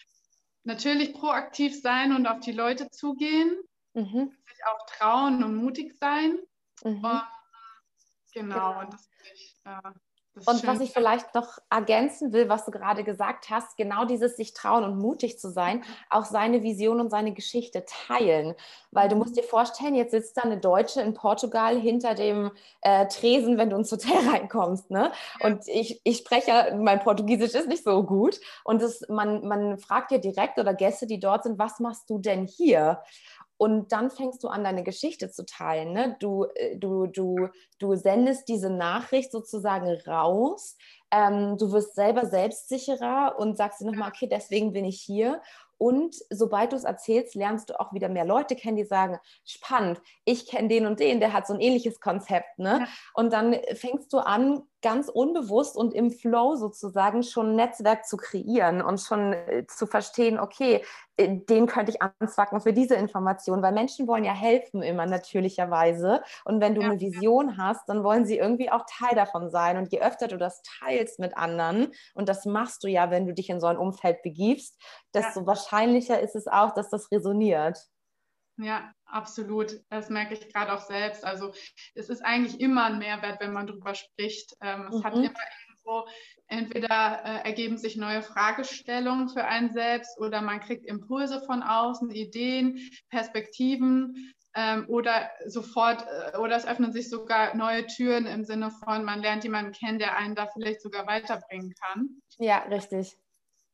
natürlich 0.63 1.13
proaktiv 1.13 1.79
sein 1.81 2.13
und 2.13 2.25
auf 2.25 2.39
die 2.39 2.53
Leute 2.53 2.89
zugehen, 2.89 3.57
mhm. 3.93 4.31
sich 4.45 4.65
auch 4.65 4.85
trauen 4.87 5.43
und 5.43 5.55
mutig 5.55 5.93
sein. 5.99 6.39
Mhm. 6.83 7.03
Und, 7.03 7.21
genau, 8.33 8.79
und 8.79 8.93
das 8.93 9.07
finde 9.07 9.33
ich. 9.33 9.55
Äh, 9.65 9.91
und 10.45 10.59
schön. 10.59 10.69
was 10.69 10.79
ich 10.79 10.91
vielleicht 10.91 11.35
noch 11.35 11.59
ergänzen 11.69 12.33
will, 12.33 12.49
was 12.49 12.65
du 12.65 12.71
gerade 12.71 13.03
gesagt 13.03 13.49
hast, 13.49 13.77
genau 13.77 14.05
dieses 14.05 14.35
sich 14.35 14.53
trauen 14.53 14.83
und 14.83 14.97
mutig 14.97 15.39
zu 15.39 15.49
sein, 15.51 15.83
auch 16.09 16.25
seine 16.25 16.63
Vision 16.63 16.99
und 16.99 17.09
seine 17.09 17.33
Geschichte 17.33 17.85
teilen. 17.85 18.55
Weil 18.91 19.09
du 19.09 19.15
musst 19.15 19.37
dir 19.37 19.43
vorstellen, 19.43 19.95
jetzt 19.95 20.11
sitzt 20.11 20.37
da 20.37 20.41
eine 20.41 20.57
Deutsche 20.57 21.01
in 21.01 21.13
Portugal 21.13 21.79
hinter 21.79 22.15
dem 22.15 22.51
äh, 22.81 23.07
Tresen, 23.07 23.57
wenn 23.57 23.69
du 23.69 23.75
ins 23.75 23.91
Hotel 23.91 24.17
reinkommst. 24.29 24.89
Ne? 24.89 25.11
Und 25.41 25.67
ich, 25.67 26.01
ich 26.03 26.17
spreche, 26.17 26.75
mein 26.79 26.99
Portugiesisch 26.99 27.53
ist 27.53 27.67
nicht 27.67 27.83
so 27.83 28.03
gut. 28.03 28.39
Und 28.63 28.81
das, 28.81 29.03
man, 29.09 29.47
man 29.47 29.77
fragt 29.77 30.11
ja 30.11 30.17
direkt 30.17 30.57
oder 30.57 30.73
Gäste, 30.73 31.05
die 31.05 31.19
dort 31.19 31.43
sind, 31.43 31.59
was 31.59 31.79
machst 31.79 32.09
du 32.09 32.17
denn 32.17 32.45
hier? 32.45 33.01
Und 33.63 33.93
dann 33.93 34.11
fängst 34.11 34.43
du 34.43 34.49
an, 34.49 34.65
deine 34.65 34.83
Geschichte 34.83 35.31
zu 35.31 35.45
teilen. 35.45 35.93
Ne? 35.93 36.17
Du, 36.19 36.43
äh, 36.53 36.75
du, 36.75 37.07
du, 37.07 37.47
du 37.79 37.95
sendest 37.95 38.49
diese 38.49 38.69
Nachricht 38.69 39.31
sozusagen 39.31 39.87
raus. 40.05 40.75
Ähm, 41.11 41.57
du 41.57 41.71
wirst 41.71 41.95
selber 41.95 42.25
selbstsicherer 42.25 43.35
und 43.39 43.55
sagst 43.55 43.79
dir 43.79 43.85
nochmal, 43.85 44.09
okay, 44.09 44.27
deswegen 44.27 44.73
bin 44.73 44.83
ich 44.83 44.99
hier. 44.99 45.41
Und 45.77 46.13
sobald 46.29 46.73
du 46.73 46.75
es 46.75 46.83
erzählst, 46.83 47.35
lernst 47.35 47.69
du 47.69 47.79
auch 47.79 47.93
wieder 47.93 48.09
mehr 48.09 48.25
Leute 48.25 48.57
kennen, 48.57 48.75
die 48.75 48.83
sagen, 48.83 49.17
spannend, 49.45 50.01
ich 50.25 50.45
kenne 50.45 50.67
den 50.67 50.85
und 50.85 50.99
den, 50.99 51.21
der 51.21 51.31
hat 51.31 51.47
so 51.47 51.53
ein 51.53 51.61
ähnliches 51.61 52.01
Konzept. 52.01 52.59
Ne? 52.59 52.85
Und 53.13 53.31
dann 53.31 53.55
fängst 53.75 54.11
du 54.11 54.17
an, 54.17 54.63
ganz 54.83 55.09
unbewusst 55.09 55.75
und 55.75 55.95
im 55.95 56.11
Flow 56.11 56.55
sozusagen 56.55 57.23
schon 57.23 57.51
ein 57.51 57.55
Netzwerk 57.55 58.05
zu 58.05 58.17
kreieren 58.17 58.83
und 58.83 59.01
schon 59.01 59.33
äh, 59.33 59.65
zu 59.67 59.87
verstehen, 59.87 60.39
okay, 60.39 60.83
äh, 61.17 61.37
den 61.37 61.65
könnte 61.65 61.91
ich 61.91 62.01
anzwacken 62.01 62.61
für 62.61 62.73
diese 62.73 62.95
Information, 62.95 63.63
weil 63.63 63.73
Menschen 63.73 64.07
wollen 64.07 64.23
ja 64.23 64.33
helfen 64.33 64.83
immer 64.83 65.07
natürlicherweise. 65.07 66.21
Und 66.45 66.61
wenn 66.61 66.75
du 66.75 66.81
ja. 66.81 66.89
eine 66.89 66.99
Vision 66.99 67.57
hast, 67.57 67.87
dann 67.87 68.03
wollen 68.03 68.25
sie 68.25 68.37
irgendwie 68.37 68.69
auch 68.69 68.85
Teil 68.87 69.15
davon 69.15 69.49
sein. 69.49 69.77
Und 69.77 69.91
je 69.91 70.01
öfter 70.01 70.27
du 70.27 70.37
das 70.37 70.61
teilst 70.79 71.17
mit 71.19 71.35
anderen, 71.37 71.91
und 72.13 72.29
das 72.29 72.45
machst 72.45 72.83
du 72.83 72.87
ja, 72.87 73.09
wenn 73.09 73.25
du 73.25 73.33
dich 73.33 73.49
in 73.49 73.59
so 73.59 73.67
ein 73.67 73.77
Umfeld 73.77 74.21
begibst, 74.21 74.79
desto 75.13 75.41
ja. 75.41 75.47
wahrscheinlicher 75.47 76.19
ist 76.19 76.35
es 76.35 76.47
auch, 76.47 76.73
dass 76.73 76.89
das 76.89 77.09
resoniert. 77.11 77.79
Ja, 78.57 78.93
absolut. 79.05 79.81
Das 79.89 80.09
merke 80.09 80.35
ich 80.35 80.53
gerade 80.53 80.73
auch 80.73 80.81
selbst. 80.81 81.25
Also 81.25 81.53
es 81.95 82.09
ist 82.09 82.23
eigentlich 82.23 82.59
immer 82.59 82.85
ein 82.85 82.99
Mehrwert, 82.99 83.39
wenn 83.39 83.53
man 83.53 83.67
darüber 83.67 83.95
spricht. 83.95 84.55
Ähm, 84.61 84.87
es 84.89 84.97
mhm. 84.97 85.03
hat 85.03 85.13
immer 85.13 85.39
irgendwo, 85.69 86.07
entweder 86.47 87.23
äh, 87.25 87.47
ergeben 87.47 87.77
sich 87.77 87.95
neue 87.97 88.21
Fragestellungen 88.21 89.29
für 89.29 89.45
einen 89.45 89.71
selbst 89.71 90.19
oder 90.19 90.41
man 90.41 90.59
kriegt 90.59 90.85
Impulse 90.85 91.41
von 91.45 91.63
außen, 91.63 92.11
Ideen, 92.11 92.79
Perspektiven. 93.09 94.33
Ähm, 94.55 94.85
oder 94.87 95.31
sofort, 95.47 96.05
äh, 96.07 96.37
oder 96.37 96.55
es 96.55 96.67
öffnen 96.67 96.91
sich 96.91 97.09
sogar 97.09 97.55
neue 97.55 97.87
Türen 97.87 98.27
im 98.27 98.45
Sinne 98.45 98.69
von, 98.69 99.03
man 99.03 99.19
lernt 99.19 99.43
jemanden 99.43 99.71
kennen, 99.71 99.97
der 99.97 100.15
einen 100.15 100.35
da 100.35 100.45
vielleicht 100.45 100.81
sogar 100.81 101.07
weiterbringen 101.07 101.73
kann. 101.73 102.21
Ja, 102.37 102.59
richtig. 102.59 103.17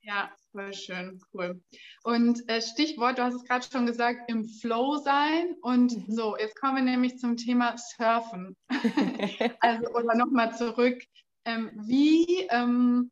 Ja, 0.01 0.31
voll 0.51 0.73
schön, 0.73 1.21
cool. 1.33 1.61
Und 2.03 2.47
äh, 2.49 2.61
Stichwort, 2.61 3.17
du 3.17 3.23
hast 3.23 3.35
es 3.35 3.43
gerade 3.43 3.67
schon 3.69 3.85
gesagt, 3.85 4.29
im 4.29 4.47
Flow 4.47 4.97
sein. 4.97 5.55
Und 5.61 5.95
mhm. 5.95 6.05
so, 6.07 6.37
jetzt 6.37 6.59
kommen 6.59 6.77
wir 6.77 6.83
nämlich 6.83 7.17
zum 7.17 7.35
Thema 7.35 7.75
Surfen. 7.77 8.55
also, 9.59 9.89
oder 9.89 10.15
nochmal 10.15 10.55
zurück. 10.55 11.03
Ähm, 11.45 11.71
wie 11.85 12.47
ähm, 12.49 13.11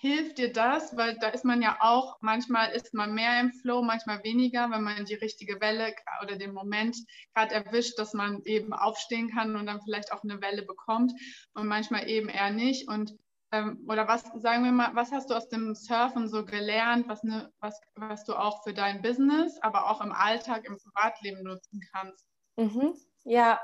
hilft 0.00 0.38
dir 0.38 0.52
das? 0.52 0.96
Weil 0.96 1.16
da 1.18 1.28
ist 1.28 1.44
man 1.44 1.62
ja 1.62 1.78
auch, 1.80 2.18
manchmal 2.20 2.72
ist 2.72 2.94
man 2.94 3.14
mehr 3.14 3.40
im 3.40 3.52
Flow, 3.52 3.82
manchmal 3.82 4.22
weniger, 4.24 4.70
wenn 4.70 4.82
man 4.82 5.04
die 5.04 5.14
richtige 5.14 5.60
Welle 5.60 5.94
oder 6.22 6.36
den 6.36 6.52
Moment 6.52 6.96
gerade 7.34 7.54
erwischt, 7.54 7.98
dass 7.98 8.12
man 8.12 8.42
eben 8.44 8.72
aufstehen 8.72 9.30
kann 9.30 9.56
und 9.56 9.66
dann 9.66 9.80
vielleicht 9.82 10.12
auch 10.12 10.22
eine 10.24 10.40
Welle 10.40 10.62
bekommt 10.62 11.12
und 11.54 11.68
manchmal 11.68 12.08
eben 12.08 12.28
eher 12.28 12.50
nicht. 12.50 12.88
Und 12.88 13.14
ähm, 13.52 13.84
oder 13.88 14.08
was, 14.08 14.22
sagen 14.42 14.64
wir 14.64 14.72
mal, 14.72 14.94
was 14.94 15.12
hast 15.12 15.30
du 15.30 15.34
aus 15.34 15.48
dem 15.48 15.74
Surfen 15.74 16.28
so 16.28 16.44
gelernt, 16.44 17.08
was, 17.08 17.22
ne, 17.22 17.52
was, 17.60 17.80
was 17.94 18.24
du 18.24 18.34
auch 18.34 18.62
für 18.64 18.74
dein 18.74 19.02
Business, 19.02 19.58
aber 19.62 19.90
auch 19.90 20.00
im 20.00 20.12
Alltag, 20.12 20.64
im 20.66 20.76
Privatleben 20.76 21.42
nutzen 21.42 21.80
kannst? 21.92 22.26
Mhm. 22.58 22.94
Ja, 23.24 23.60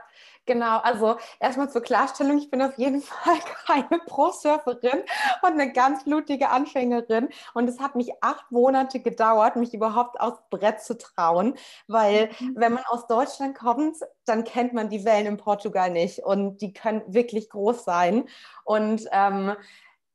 genau. 0.47 0.79
Also 0.79 1.17
erstmal 1.41 1.71
zur 1.71 1.83
Klarstellung, 1.83 2.39
ich 2.39 2.51
bin 2.51 2.63
auf 2.63 2.77
jeden 2.79 3.01
Fall 3.03 3.39
keine 3.67 4.01
Pro-Surferin 4.07 5.03
und 5.43 5.53
eine 5.53 5.73
ganz 5.73 6.05
blutige 6.05 6.51
Anfängerin. 6.51 7.29
Und 7.55 7.69
es 7.69 7.81
hat 7.81 7.97
mich 7.97 8.13
acht 8.21 8.51
Monate 8.53 9.01
gedauert, 9.01 9.57
mich 9.57 9.75
überhaupt 9.75 10.21
aufs 10.21 10.43
Brett 10.51 10.81
zu 10.81 10.97
trauen, 10.97 11.57
weil 11.89 12.31
mhm. 12.39 12.55
wenn 12.57 12.75
man 12.75 12.85
aus 12.87 13.07
Deutschland 13.07 13.57
kommt, 13.57 13.97
dann 14.27 14.45
kennt 14.45 14.75
man 14.75 14.91
die 14.91 15.05
Wellen 15.05 15.27
in 15.27 15.37
Portugal 15.39 15.91
nicht 15.91 16.21
und 16.21 16.59
die 16.59 16.73
können 16.73 17.03
wirklich 17.07 17.49
groß 17.51 17.85
sein. 17.85 18.29
Und 18.65 19.09
ähm, 19.13 19.55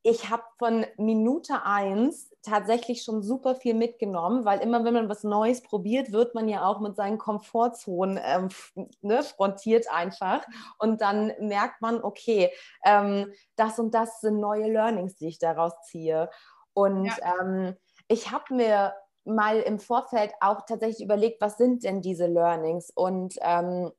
ich 0.03 0.29
habe 0.29 0.43
von 0.57 0.85
Minute 0.97 1.63
eins 1.63 2.31
tatsächlich 2.41 3.03
schon 3.03 3.21
super 3.21 3.55
viel 3.55 3.73
mitgenommen, 3.73 4.45
weil 4.45 4.59
immer 4.59 4.85
wenn 4.85 4.93
man 4.93 5.09
was 5.09 5.23
Neues 5.23 5.61
probiert, 5.61 6.11
wird 6.13 6.35
man 6.35 6.47
ja 6.47 6.65
auch 6.65 6.79
mit 6.79 6.95
seinen 6.95 7.17
Komfortzonen 7.17 8.19
ähm, 8.23 8.49
ne, 9.01 9.23
frontiert 9.23 9.91
einfach. 9.91 10.45
Und 10.77 11.01
dann 11.01 11.33
merkt 11.39 11.81
man, 11.81 12.01
okay, 12.01 12.51
ähm, 12.85 13.31
das 13.57 13.77
und 13.77 13.93
das 13.93 14.21
sind 14.21 14.39
neue 14.39 14.71
Learnings, 14.71 15.17
die 15.17 15.27
ich 15.27 15.39
daraus 15.39 15.73
ziehe. 15.83 16.29
Und 16.73 17.05
ja. 17.05 17.35
ähm, 17.41 17.75
ich 18.07 18.31
habe 18.31 18.53
mir 18.53 18.93
mal 19.25 19.59
im 19.59 19.79
Vorfeld 19.79 20.31
auch 20.39 20.65
tatsächlich 20.65 21.03
überlegt, 21.03 21.41
was 21.41 21.57
sind 21.57 21.83
denn 21.83 22.01
diese 22.01 22.27
Learnings? 22.27 22.89
Und 22.89 23.35
ähm, 23.41 23.91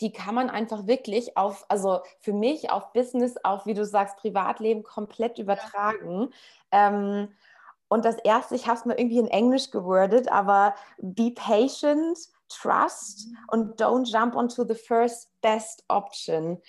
die 0.00 0.12
kann 0.12 0.34
man 0.34 0.50
einfach 0.50 0.86
wirklich 0.86 1.36
auf, 1.36 1.64
also 1.68 2.00
für 2.20 2.32
mich 2.32 2.70
auf 2.70 2.92
Business, 2.92 3.36
auf, 3.42 3.66
wie 3.66 3.74
du 3.74 3.84
sagst, 3.84 4.16
Privatleben 4.18 4.82
komplett 4.82 5.38
übertragen. 5.38 6.30
Ja. 6.72 6.88
Ähm, 6.88 7.28
und 7.88 8.04
das 8.04 8.16
erste, 8.16 8.56
ich 8.56 8.66
habe 8.66 8.78
es 8.78 8.84
mal 8.84 8.98
irgendwie 8.98 9.18
in 9.18 9.28
Englisch 9.28 9.70
gewordet, 9.70 10.30
aber 10.30 10.74
be 10.98 11.30
patient, 11.30 12.18
trust 12.48 13.28
mhm. 13.28 13.36
und 13.48 13.80
don't 13.80 14.10
jump 14.10 14.34
onto 14.34 14.64
the 14.64 14.74
first 14.74 15.30
best 15.40 15.84
option. 15.88 16.60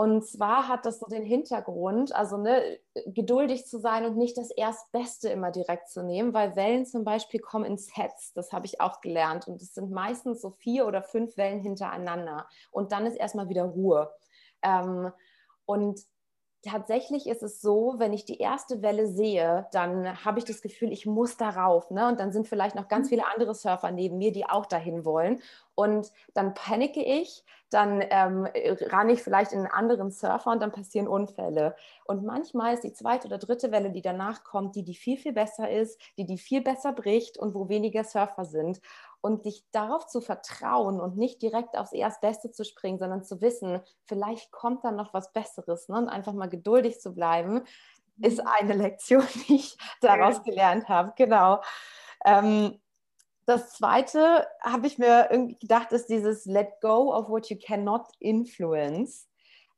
Und 0.00 0.24
zwar 0.24 0.66
hat 0.66 0.86
das 0.86 0.98
so 0.98 1.08
den 1.08 1.26
Hintergrund, 1.26 2.14
also 2.14 2.38
ne, 2.38 2.78
geduldig 3.04 3.66
zu 3.66 3.78
sein 3.78 4.06
und 4.06 4.16
nicht 4.16 4.38
das 4.38 4.50
Erstbeste 4.50 5.28
immer 5.28 5.50
direkt 5.50 5.90
zu 5.90 6.02
nehmen, 6.02 6.32
weil 6.32 6.56
Wellen 6.56 6.86
zum 6.86 7.04
Beispiel 7.04 7.38
kommen 7.38 7.66
in 7.66 7.76
Sets, 7.76 8.32
das 8.32 8.50
habe 8.50 8.64
ich 8.64 8.80
auch 8.80 9.02
gelernt. 9.02 9.46
Und 9.46 9.60
es 9.60 9.74
sind 9.74 9.90
meistens 9.90 10.40
so 10.40 10.52
vier 10.52 10.86
oder 10.86 11.02
fünf 11.02 11.36
Wellen 11.36 11.60
hintereinander. 11.60 12.48
Und 12.70 12.92
dann 12.92 13.04
ist 13.04 13.16
erstmal 13.16 13.50
wieder 13.50 13.64
Ruhe. 13.64 14.10
Ähm, 14.62 15.12
und 15.66 16.00
tatsächlich 16.62 17.26
ist 17.26 17.42
es 17.42 17.60
so, 17.60 17.94
wenn 17.98 18.12
ich 18.12 18.24
die 18.24 18.38
erste 18.38 18.82
Welle 18.82 19.06
sehe, 19.06 19.66
dann 19.72 20.24
habe 20.24 20.38
ich 20.38 20.44
das 20.44 20.62
Gefühl, 20.62 20.92
ich 20.92 21.06
muss 21.06 21.36
darauf. 21.36 21.90
Ne? 21.90 22.08
Und 22.08 22.20
dann 22.20 22.32
sind 22.32 22.48
vielleicht 22.48 22.74
noch 22.74 22.88
ganz 22.88 23.06
mhm. 23.06 23.10
viele 23.10 23.26
andere 23.32 23.54
Surfer 23.54 23.90
neben 23.90 24.18
mir, 24.18 24.32
die 24.32 24.46
auch 24.46 24.66
dahin 24.66 25.04
wollen. 25.04 25.40
Und 25.74 26.12
dann 26.34 26.52
panike 26.52 27.02
ich, 27.02 27.44
dann 27.70 28.02
ähm, 28.10 28.46
ranne 28.90 29.12
ich 29.12 29.22
vielleicht 29.22 29.52
in 29.52 29.60
einen 29.60 29.68
anderen 29.68 30.10
Surfer 30.10 30.50
und 30.50 30.60
dann 30.60 30.72
passieren 30.72 31.08
Unfälle. 31.08 31.76
Und 32.04 32.24
manchmal 32.24 32.74
ist 32.74 32.84
die 32.84 32.92
zweite 32.92 33.28
oder 33.28 33.38
dritte 33.38 33.70
Welle, 33.70 33.90
die 33.90 34.02
danach 34.02 34.44
kommt, 34.44 34.74
die, 34.76 34.82
die 34.82 34.94
viel, 34.94 35.16
viel 35.16 35.32
besser 35.32 35.70
ist, 35.70 36.00
die, 36.18 36.26
die 36.26 36.36
viel 36.36 36.60
besser 36.60 36.92
bricht 36.92 37.38
und 37.38 37.54
wo 37.54 37.68
weniger 37.68 38.04
Surfer 38.04 38.44
sind 38.44 38.80
und 39.20 39.44
dich 39.44 39.64
darauf 39.72 40.06
zu 40.06 40.20
vertrauen 40.20 41.00
und 41.00 41.16
nicht 41.16 41.42
direkt 41.42 41.76
aufs 41.76 41.92
Erstbeste 41.92 42.50
zu 42.50 42.64
springen, 42.64 42.98
sondern 42.98 43.22
zu 43.22 43.40
wissen, 43.40 43.80
vielleicht 44.04 44.50
kommt 44.50 44.84
dann 44.84 44.96
noch 44.96 45.12
was 45.12 45.32
Besseres 45.32 45.88
ne? 45.88 45.98
und 45.98 46.08
einfach 46.08 46.32
mal 46.32 46.48
geduldig 46.48 47.00
zu 47.00 47.14
bleiben, 47.14 47.62
ist 48.22 48.38
mhm. 48.38 48.48
eine 48.58 48.74
Lektion, 48.74 49.24
die 49.48 49.56
ich 49.56 49.78
daraus 50.00 50.42
gelernt 50.42 50.88
habe. 50.88 51.12
Genau. 51.16 51.60
Ähm, 52.24 52.80
das 53.46 53.72
zweite 53.72 54.46
habe 54.62 54.86
ich 54.86 54.98
mir 54.98 55.28
irgendwie 55.30 55.58
gedacht, 55.58 55.92
ist 55.92 56.08
dieses 56.08 56.44
Let 56.44 56.80
go 56.80 57.12
of 57.14 57.28
what 57.28 57.48
you 57.50 57.58
cannot 57.60 58.06
influence. 58.20 59.28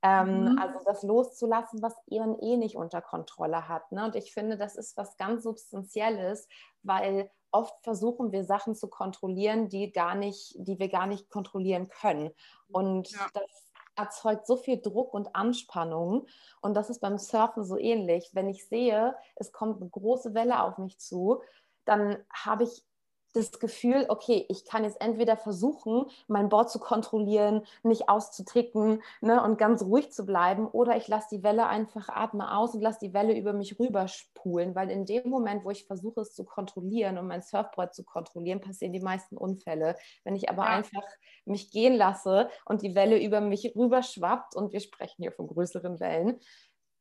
Ähm, 0.02 0.52
mhm. 0.52 0.58
Also 0.58 0.80
das 0.84 1.02
loszulassen, 1.02 1.80
was 1.80 1.94
man 2.10 2.38
eh 2.40 2.56
nicht 2.56 2.76
unter 2.76 3.00
Kontrolle 3.00 3.68
hat. 3.68 3.90
Ne? 3.92 4.04
Und 4.04 4.16
ich 4.16 4.34
finde, 4.34 4.58
das 4.58 4.76
ist 4.76 4.96
was 4.96 5.16
ganz 5.16 5.44
Substanzielles, 5.44 6.48
weil 6.82 7.30
oft 7.52 7.82
versuchen 7.82 8.32
wir 8.32 8.44
Sachen 8.44 8.74
zu 8.74 8.88
kontrollieren, 8.88 9.68
die 9.68 9.92
gar 9.92 10.14
nicht, 10.14 10.54
die 10.56 10.78
wir 10.78 10.88
gar 10.88 11.06
nicht 11.06 11.30
kontrollieren 11.30 11.88
können. 11.88 12.30
Und 12.68 13.10
ja. 13.10 13.28
das 13.34 13.72
erzeugt 13.94 14.46
so 14.46 14.56
viel 14.56 14.80
Druck 14.80 15.14
und 15.14 15.34
Anspannung. 15.36 16.26
Und 16.60 16.74
das 16.74 16.90
ist 16.90 17.00
beim 17.00 17.18
Surfen 17.18 17.64
so 17.64 17.76
ähnlich. 17.76 18.30
Wenn 18.32 18.48
ich 18.48 18.66
sehe, 18.68 19.14
es 19.36 19.52
kommt 19.52 19.80
eine 19.80 19.90
große 19.90 20.34
Welle 20.34 20.62
auf 20.62 20.78
mich 20.78 20.98
zu, 20.98 21.42
dann 21.84 22.18
habe 22.32 22.64
ich 22.64 22.84
das 23.32 23.58
Gefühl, 23.58 24.06
okay, 24.08 24.44
ich 24.48 24.64
kann 24.64 24.84
jetzt 24.84 25.00
entweder 25.00 25.36
versuchen, 25.36 26.06
mein 26.28 26.48
Board 26.48 26.70
zu 26.70 26.78
kontrollieren, 26.78 27.62
nicht 27.82 28.08
auszutricken 28.08 29.02
ne, 29.20 29.42
und 29.42 29.58
ganz 29.58 29.82
ruhig 29.82 30.12
zu 30.12 30.24
bleiben, 30.26 30.66
oder 30.66 30.96
ich 30.96 31.08
lasse 31.08 31.28
die 31.32 31.42
Welle 31.42 31.66
einfach 31.66 32.08
atme 32.08 32.56
aus 32.56 32.74
und 32.74 32.82
lasse 32.82 33.00
die 33.00 33.14
Welle 33.14 33.36
über 33.36 33.52
mich 33.52 33.78
rüberspulen, 33.78 34.74
weil 34.74 34.90
in 34.90 35.06
dem 35.06 35.28
Moment, 35.28 35.64
wo 35.64 35.70
ich 35.70 35.86
versuche, 35.86 36.20
es 36.20 36.34
zu 36.34 36.44
kontrollieren 36.44 37.18
und 37.18 37.26
mein 37.26 37.42
Surfboard 37.42 37.94
zu 37.94 38.04
kontrollieren, 38.04 38.60
passieren 38.60 38.92
die 38.92 39.00
meisten 39.00 39.36
Unfälle. 39.36 39.96
Wenn 40.24 40.36
ich 40.36 40.50
aber 40.50 40.64
ja. 40.64 40.68
einfach 40.68 41.04
mich 41.44 41.70
gehen 41.70 41.94
lasse 41.94 42.48
und 42.64 42.82
die 42.82 42.94
Welle 42.94 43.22
über 43.22 43.40
mich 43.40 43.72
rüberschwappt, 43.74 44.54
und 44.54 44.72
wir 44.72 44.80
sprechen 44.80 45.22
hier 45.22 45.32
von 45.32 45.46
größeren 45.46 46.00
Wellen, 46.00 46.40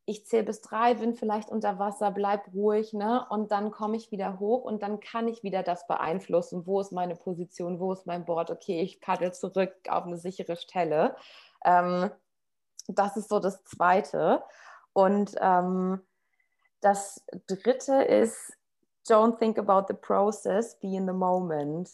ich 0.05 0.25
zähle 0.25 0.43
bis 0.43 0.61
drei, 0.61 0.95
bin 0.95 1.13
vielleicht 1.13 1.49
unter 1.49 1.77
Wasser, 1.77 2.11
bleib 2.11 2.53
ruhig, 2.53 2.93
ne? 2.93 3.25
Und 3.29 3.51
dann 3.51 3.71
komme 3.71 3.97
ich 3.97 4.11
wieder 4.11 4.39
hoch 4.39 4.63
und 4.63 4.81
dann 4.81 4.99
kann 4.99 5.27
ich 5.27 5.43
wieder 5.43 5.63
das 5.63 5.87
beeinflussen. 5.87 6.65
Wo 6.65 6.81
ist 6.81 6.91
meine 6.91 7.15
Position? 7.15 7.79
Wo 7.79 7.93
ist 7.93 8.07
mein 8.07 8.25
Board? 8.25 8.49
Okay, 8.49 8.81
ich 8.81 8.99
paddel 8.99 9.33
zurück 9.33 9.73
auf 9.89 10.05
eine 10.05 10.17
sichere 10.17 10.55
Stelle. 10.55 11.15
Ähm, 11.63 12.09
das 12.87 13.15
ist 13.15 13.29
so 13.29 13.39
das 13.39 13.63
Zweite. 13.63 14.43
Und 14.93 15.35
ähm, 15.39 16.01
das 16.81 17.23
Dritte 17.47 18.03
ist, 18.03 18.57
don't 19.07 19.37
think 19.37 19.59
about 19.59 19.85
the 19.87 19.93
process, 19.93 20.79
be 20.79 20.95
in 20.95 21.05
the 21.05 21.13
moment. 21.13 21.89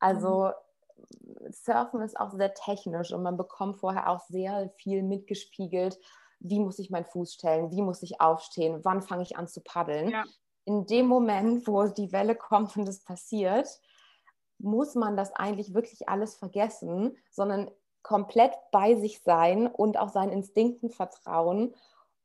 Also 0.00 0.46
mhm. 0.46 1.52
Surfen 1.52 2.00
ist 2.02 2.18
auch 2.18 2.32
sehr 2.32 2.54
technisch 2.54 3.12
und 3.12 3.22
man 3.22 3.36
bekommt 3.36 3.78
vorher 3.78 4.08
auch 4.08 4.20
sehr 4.20 4.70
viel 4.76 5.02
mitgespiegelt 5.02 5.98
wie 6.42 6.60
muss 6.60 6.78
ich 6.78 6.90
meinen 6.90 7.04
Fuß 7.04 7.34
stellen, 7.34 7.70
wie 7.70 7.82
muss 7.82 8.02
ich 8.02 8.20
aufstehen, 8.20 8.80
wann 8.82 9.02
fange 9.02 9.22
ich 9.22 9.36
an 9.36 9.48
zu 9.48 9.60
paddeln. 9.60 10.10
Ja. 10.10 10.24
In 10.64 10.86
dem 10.86 11.06
Moment, 11.06 11.66
wo 11.66 11.84
die 11.86 12.12
Welle 12.12 12.36
kommt 12.36 12.76
und 12.76 12.88
es 12.88 13.02
passiert, 13.02 13.68
muss 14.58 14.94
man 14.94 15.16
das 15.16 15.34
eigentlich 15.34 15.74
wirklich 15.74 16.08
alles 16.08 16.36
vergessen, 16.36 17.16
sondern 17.30 17.70
komplett 18.02 18.52
bei 18.70 18.94
sich 18.96 19.22
sein 19.22 19.66
und 19.66 19.98
auch 19.98 20.08
seinen 20.08 20.32
Instinkten 20.32 20.90
vertrauen, 20.90 21.74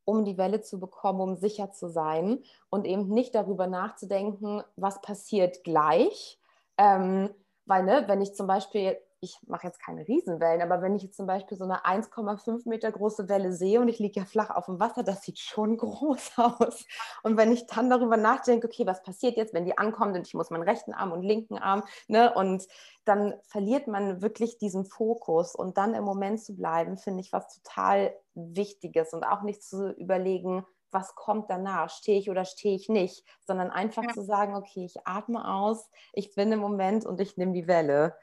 um 0.05 0.23
die 0.23 0.37
Welle 0.37 0.61
zu 0.61 0.79
bekommen, 0.79 1.21
um 1.21 1.35
sicher 1.35 1.71
zu 1.71 1.89
sein 1.89 2.43
und 2.69 2.85
eben 2.85 3.09
nicht 3.09 3.35
darüber 3.35 3.67
nachzudenken, 3.67 4.63
was 4.75 5.01
passiert 5.01 5.63
gleich. 5.63 6.39
Ähm, 6.77 7.29
weil, 7.65 7.83
ne, 7.83 8.03
wenn 8.07 8.21
ich 8.21 8.33
zum 8.33 8.47
Beispiel 8.47 8.97
ich 9.19 9.37
mache 9.47 9.65
jetzt 9.65 9.79
keine 9.79 10.07
Riesenwellen, 10.07 10.61
aber 10.61 10.81
wenn 10.81 10.95
ich 10.95 11.03
jetzt 11.03 11.17
zum 11.17 11.25
Beispiel 11.25 11.57
so 11.57 11.63
eine 11.63 11.85
1,5 11.85 12.69
Meter 12.69 12.91
große 12.91 13.27
Welle 13.27 13.51
sehe 13.51 13.81
und 13.81 13.87
ich 13.87 13.99
liege 13.99 14.19
ja 14.19 14.25
flach 14.25 14.51
auf 14.51 14.65
dem 14.65 14.79
Wasser, 14.79 15.03
das 15.03 15.23
sieht 15.23 15.39
schon 15.39 15.77
groß 15.77 16.33
aus. 16.37 16.85
Und 17.23 17.37
wenn 17.37 17.51
ich 17.51 17.65
dann 17.65 17.89
darüber 17.89 18.17
nachdenke, 18.17 18.67
okay, 18.67 18.85
was 18.85 19.01
passiert 19.01 19.37
jetzt, 19.37 19.53
wenn 19.53 19.65
die 19.65 19.77
ankommt 19.77 20.15
und 20.15 20.27
ich 20.27 20.33
muss 20.33 20.51
meinen 20.51 20.63
rechten 20.63 20.93
Arm 20.93 21.11
und 21.11 21.23
linken 21.23 21.57
Arm, 21.57 21.83
ne, 22.07 22.33
und 22.33 22.67
dann 23.05 23.33
verliert 23.43 23.87
man 23.87 24.21
wirklich 24.21 24.57
diesen 24.57 24.85
Fokus 24.85 25.55
und 25.55 25.77
dann 25.77 25.95
im 25.95 26.03
Moment 26.03 26.41
zu 26.41 26.55
bleiben, 26.55 26.97
finde 26.97 27.21
ich 27.21 27.33
was 27.33 27.47
total 27.61 28.15
Wichtiges 28.35 29.13
und 29.13 29.23
auch 29.23 29.41
nicht 29.41 29.63
zu 29.63 29.91
überlegen, 29.93 30.65
was 30.91 31.15
kommt 31.15 31.49
danach, 31.49 31.89
stehe 31.89 32.19
ich 32.19 32.29
oder 32.29 32.45
stehe 32.45 32.75
ich 32.75 32.87
nicht, 32.87 33.25
sondern 33.45 33.71
einfach 33.71 34.03
ja. 34.03 34.13
zu 34.13 34.23
sagen, 34.23 34.55
okay, 34.55 34.85
ich 34.85 34.95
atme 35.05 35.47
aus, 35.47 35.89
ich 36.13 36.35
bin 36.35 36.51
im 36.51 36.59
Moment 36.59 37.05
und 37.05 37.19
ich 37.19 37.35
nehme 37.35 37.53
die 37.53 37.67
Welle. 37.67 38.15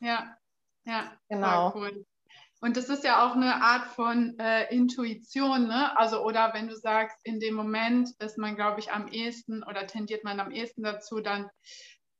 Ja, 0.00 0.36
ja, 0.84 1.12
genau. 1.28 1.74
Cool. 1.74 2.04
Und 2.62 2.76
das 2.76 2.90
ist 2.90 3.04
ja 3.04 3.26
auch 3.26 3.34
eine 3.34 3.62
Art 3.62 3.86
von 3.86 4.38
äh, 4.38 4.72
Intuition, 4.74 5.66
ne? 5.66 5.96
Also, 5.98 6.22
oder 6.22 6.52
wenn 6.52 6.68
du 6.68 6.76
sagst, 6.76 7.18
in 7.24 7.40
dem 7.40 7.54
Moment 7.54 8.10
ist 8.18 8.36
man, 8.36 8.54
glaube 8.54 8.80
ich, 8.80 8.92
am 8.92 9.08
ehesten 9.08 9.62
oder 9.62 9.86
tendiert 9.86 10.24
man 10.24 10.40
am 10.40 10.50
ehesten 10.50 10.82
dazu, 10.82 11.20
dann 11.20 11.48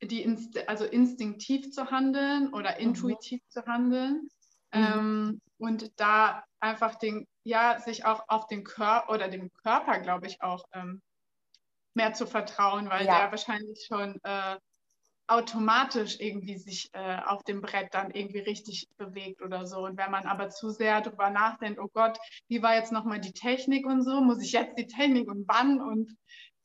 die 0.02 0.22
Inst 0.22 0.66
also 0.66 0.86
instinktiv 0.86 1.70
zu 1.72 1.90
handeln 1.90 2.54
oder 2.54 2.72
mhm. 2.72 2.80
intuitiv 2.80 3.42
mhm. 3.42 3.50
zu 3.50 3.66
handeln. 3.66 4.28
Mhm. 4.72 4.80
Ähm, 4.84 5.40
und 5.58 6.00
da 6.00 6.42
einfach 6.58 6.94
den, 6.94 7.26
ja, 7.44 7.78
sich 7.78 8.06
auch 8.06 8.24
auf 8.28 8.46
den 8.46 8.64
Körper 8.64 9.12
oder 9.12 9.28
dem 9.28 9.50
Körper, 9.62 9.98
glaube 9.98 10.26
ich, 10.26 10.40
auch 10.40 10.64
ähm, 10.72 11.02
mehr 11.94 12.14
zu 12.14 12.26
vertrauen, 12.26 12.88
weil 12.88 13.04
ja. 13.04 13.18
der 13.18 13.30
wahrscheinlich 13.30 13.84
schon 13.86 14.18
äh, 14.22 14.56
automatisch 15.30 16.18
irgendwie 16.18 16.58
sich 16.58 16.90
äh, 16.92 17.18
auf 17.24 17.44
dem 17.44 17.60
Brett 17.60 17.94
dann 17.94 18.10
irgendwie 18.10 18.40
richtig 18.40 18.88
bewegt 18.96 19.42
oder 19.42 19.66
so. 19.66 19.84
Und 19.84 19.96
wenn 19.96 20.10
man 20.10 20.24
aber 20.26 20.50
zu 20.50 20.70
sehr 20.70 21.00
darüber 21.00 21.30
nachdenkt, 21.30 21.78
oh 21.78 21.88
Gott, 21.92 22.18
wie 22.48 22.62
war 22.62 22.74
jetzt 22.74 22.92
nochmal 22.92 23.20
die 23.20 23.32
Technik 23.32 23.86
und 23.86 24.02
so, 24.02 24.20
muss 24.20 24.42
ich 24.42 24.52
jetzt 24.52 24.76
die 24.76 24.86
Technik 24.86 25.30
und 25.30 25.46
wann 25.46 25.80
und 25.80 26.16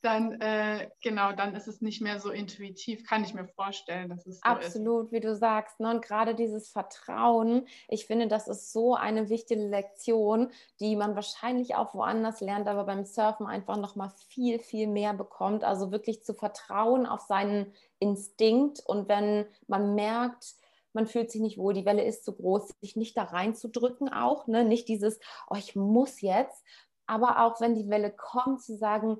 dann, 0.06 0.40
äh, 0.40 0.88
genau, 1.02 1.32
dann 1.32 1.54
ist 1.56 1.66
es 1.66 1.82
nicht 1.82 2.00
mehr 2.00 2.20
so 2.20 2.30
intuitiv, 2.30 3.04
kann 3.04 3.24
ich 3.24 3.34
mir 3.34 3.46
vorstellen, 3.46 4.08
dass 4.08 4.24
es 4.26 4.36
so 4.36 4.42
Absolut, 4.42 5.06
ist. 5.06 5.12
wie 5.12 5.20
du 5.20 5.34
sagst. 5.34 5.80
Ne? 5.80 5.90
Und 5.90 6.02
gerade 6.02 6.34
dieses 6.34 6.68
Vertrauen, 6.68 7.66
ich 7.88 8.06
finde, 8.06 8.28
das 8.28 8.46
ist 8.46 8.72
so 8.72 8.94
eine 8.94 9.28
wichtige 9.28 9.60
Lektion, 9.60 10.50
die 10.78 10.94
man 10.94 11.16
wahrscheinlich 11.16 11.74
auch 11.74 11.92
woanders 11.94 12.40
lernt, 12.40 12.68
aber 12.68 12.84
beim 12.84 13.04
Surfen 13.04 13.46
einfach 13.46 13.76
nochmal 13.76 14.10
viel, 14.28 14.60
viel 14.60 14.86
mehr 14.86 15.12
bekommt. 15.12 15.64
Also 15.64 15.90
wirklich 15.90 16.22
zu 16.22 16.34
vertrauen 16.34 17.04
auf 17.06 17.22
seinen 17.22 17.74
Instinkt 17.98 18.80
und 18.86 19.08
wenn 19.08 19.46
man 19.66 19.94
merkt, 19.96 20.54
man 20.92 21.06
fühlt 21.06 21.30
sich 21.30 21.42
nicht 21.42 21.58
wohl, 21.58 21.74
die 21.74 21.84
Welle 21.84 22.04
ist 22.04 22.24
zu 22.24 22.32
groß, 22.32 22.68
sich 22.80 22.96
nicht 22.96 23.16
da 23.16 23.24
reinzudrücken 23.24 24.08
auch, 24.10 24.46
ne? 24.46 24.64
nicht 24.64 24.88
dieses, 24.88 25.18
oh, 25.50 25.56
ich 25.56 25.76
muss 25.76 26.20
jetzt, 26.20 26.64
aber 27.06 27.44
auch 27.44 27.60
wenn 27.60 27.74
die 27.74 27.88
Welle 27.88 28.10
kommt, 28.10 28.62
zu 28.62 28.76
sagen, 28.76 29.18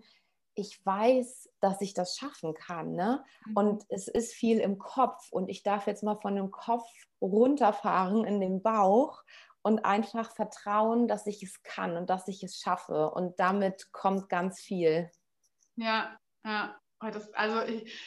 ich 0.56 0.84
weiß, 0.84 1.50
dass 1.60 1.80
ich 1.80 1.94
das 1.94 2.16
schaffen 2.16 2.54
kann. 2.54 2.94
Ne? 2.94 3.24
Mhm. 3.46 3.56
Und 3.56 3.84
es 3.88 4.08
ist 4.08 4.32
viel 4.32 4.58
im 4.58 4.78
Kopf 4.78 5.30
und 5.30 5.48
ich 5.48 5.62
darf 5.62 5.86
jetzt 5.86 6.02
mal 6.02 6.16
von 6.16 6.34
dem 6.34 6.50
Kopf 6.50 6.88
runterfahren 7.20 8.24
in 8.24 8.40
den 8.40 8.62
Bauch 8.62 9.22
und 9.62 9.84
einfach 9.84 10.34
vertrauen, 10.34 11.08
dass 11.08 11.26
ich 11.26 11.42
es 11.42 11.62
kann 11.62 11.96
und 11.96 12.08
dass 12.08 12.28
ich 12.28 12.42
es 12.42 12.58
schaffe. 12.58 13.10
Und 13.10 13.38
damit 13.38 13.92
kommt 13.92 14.28
ganz 14.28 14.60
viel. 14.60 15.10
Ja, 15.76 16.18
ja. 16.44 16.76
Das, 17.00 17.32
also 17.34 17.60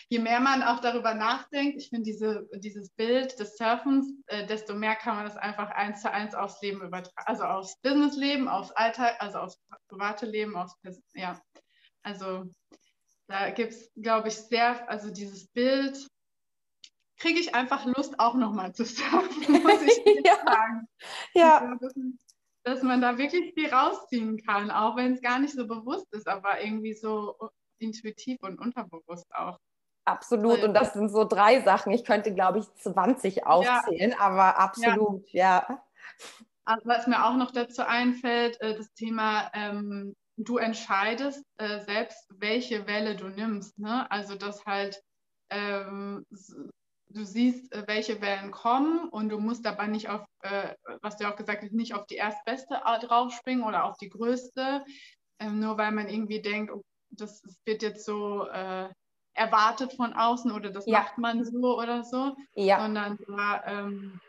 je 0.10 0.20
mehr 0.20 0.40
man 0.40 0.64
auch 0.64 0.80
darüber 0.80 1.14
nachdenkt, 1.14 1.78
ich 1.78 1.90
finde 1.90 2.06
diese, 2.06 2.50
dieses 2.56 2.90
Bild 2.90 3.40
des 3.40 3.56
Surfens, 3.56 4.12
äh, 4.26 4.48
desto 4.48 4.74
mehr 4.74 4.96
kann 4.96 5.16
man 5.16 5.26
das 5.26 5.38
einfach 5.38 5.70
eins 5.70 6.02
zu 6.02 6.12
eins 6.12 6.34
aufs 6.34 6.60
Leben 6.62 6.82
übertragen, 6.82 7.28
also 7.28 7.44
aufs 7.44 7.80
Businessleben, 7.82 8.48
aufs 8.48 8.72
Alltag, 8.72 9.16
also 9.20 9.40
aufs 9.40 9.62
private 9.90 10.26
Leben, 10.26 10.58
aufs 10.58 10.76
ja, 11.14 11.40
also 12.10 12.50
da 13.28 13.52
gibt 13.52 13.74
es, 13.74 13.92
glaube 13.96 14.30
ich, 14.30 14.36
sehr, 14.36 14.90
also 14.90 15.12
dieses 15.12 15.48
Bild 15.48 16.08
kriege 17.18 17.40
ich 17.40 17.54
einfach 17.54 17.86
Lust, 17.86 18.20
auch 18.20 18.34
nochmal 18.34 18.74
zu 18.74 18.86
surfen, 18.86 19.62
muss 19.62 19.82
ich 19.84 20.02
ja. 20.26 20.36
sagen. 20.44 20.88
Ja. 21.34 21.78
Dass 22.64 22.82
man 22.82 23.02
da 23.02 23.18
wirklich 23.18 23.54
viel 23.54 23.72
rausziehen 23.72 24.44
kann, 24.44 24.72
auch 24.72 24.96
wenn 24.96 25.14
es 25.14 25.22
gar 25.22 25.40
nicht 25.40 25.54
so 25.54 25.68
bewusst 25.68 26.08
ist, 26.12 26.28
aber 26.28 26.62
irgendwie 26.62 26.94
so 26.94 27.38
intuitiv 27.78 28.40
und 28.42 28.60
unterbewusst 28.60 29.28
auch. 29.34 29.58
Absolut. 30.06 30.64
Und 30.64 30.74
das 30.74 30.94
sind 30.94 31.10
so 31.10 31.24
drei 31.24 31.62
Sachen. 31.62 31.92
Ich 31.92 32.04
könnte, 32.04 32.34
glaube 32.34 32.60
ich, 32.60 32.74
20 32.82 33.46
aufzählen, 33.46 34.12
ja. 34.12 34.20
aber 34.20 34.58
absolut, 34.58 35.30
ja. 35.32 35.66
ja. 35.70 35.84
Also, 36.66 36.88
was 36.88 37.08
mir 37.08 37.26
auch 37.26 37.36
noch 37.36 37.52
dazu 37.52 37.84
einfällt, 37.84 38.60
äh, 38.62 38.76
das 38.76 38.92
Thema 38.94 39.52
ähm, 39.54 40.16
du 40.40 40.58
entscheidest 40.58 41.44
äh, 41.58 41.80
selbst, 41.82 42.28
welche 42.30 42.88
Welle 42.88 43.16
du 43.16 43.28
nimmst. 43.28 43.78
Ne? 43.78 44.10
Also, 44.10 44.36
dass 44.36 44.66
halt 44.66 45.02
ähm, 45.50 46.26
du 47.10 47.26
siehst, 47.26 47.74
äh, 47.74 47.84
welche 47.88 48.22
Wellen 48.22 48.52
kommen 48.52 49.10
und 49.10 49.30
du 49.30 49.40
musst 49.40 49.68
aber 49.68 49.88
nicht 49.88 50.10
auf, 50.10 50.24
äh, 50.42 50.74
was 51.02 51.18
du 51.18 51.28
auch 51.28 51.36
gesagt 51.36 51.64
hast, 51.64 51.74
nicht 51.74 51.94
auf 51.94 52.06
die 52.06 52.16
erstbeste 52.16 52.82
draufspringen 53.02 53.66
oder 53.66 53.84
auf 53.84 53.98
die 53.98 54.10
größte, 54.10 54.84
ähm, 55.40 55.60
nur 55.60 55.78
weil 55.78 55.92
man 55.92 56.08
irgendwie 56.08 56.42
denkt, 56.42 56.72
oh, 56.72 56.84
das, 57.12 57.42
das, 57.42 57.60
wird 57.66 57.82
jetzt 57.82 58.06
so 58.06 58.48
äh, 58.48 58.88
erwartet 59.34 59.94
von 59.94 60.14
außen 60.14 60.52
oder 60.52 60.70
das 60.70 60.86
ja. 60.86 61.00
macht 61.00 61.18
man 61.18 61.44
so 61.44 61.78
oder 61.78 62.04
so, 62.04 62.36
ja. 62.54 62.80
sondern 62.82 63.18
da 63.28 63.64
ähm, 63.66 64.22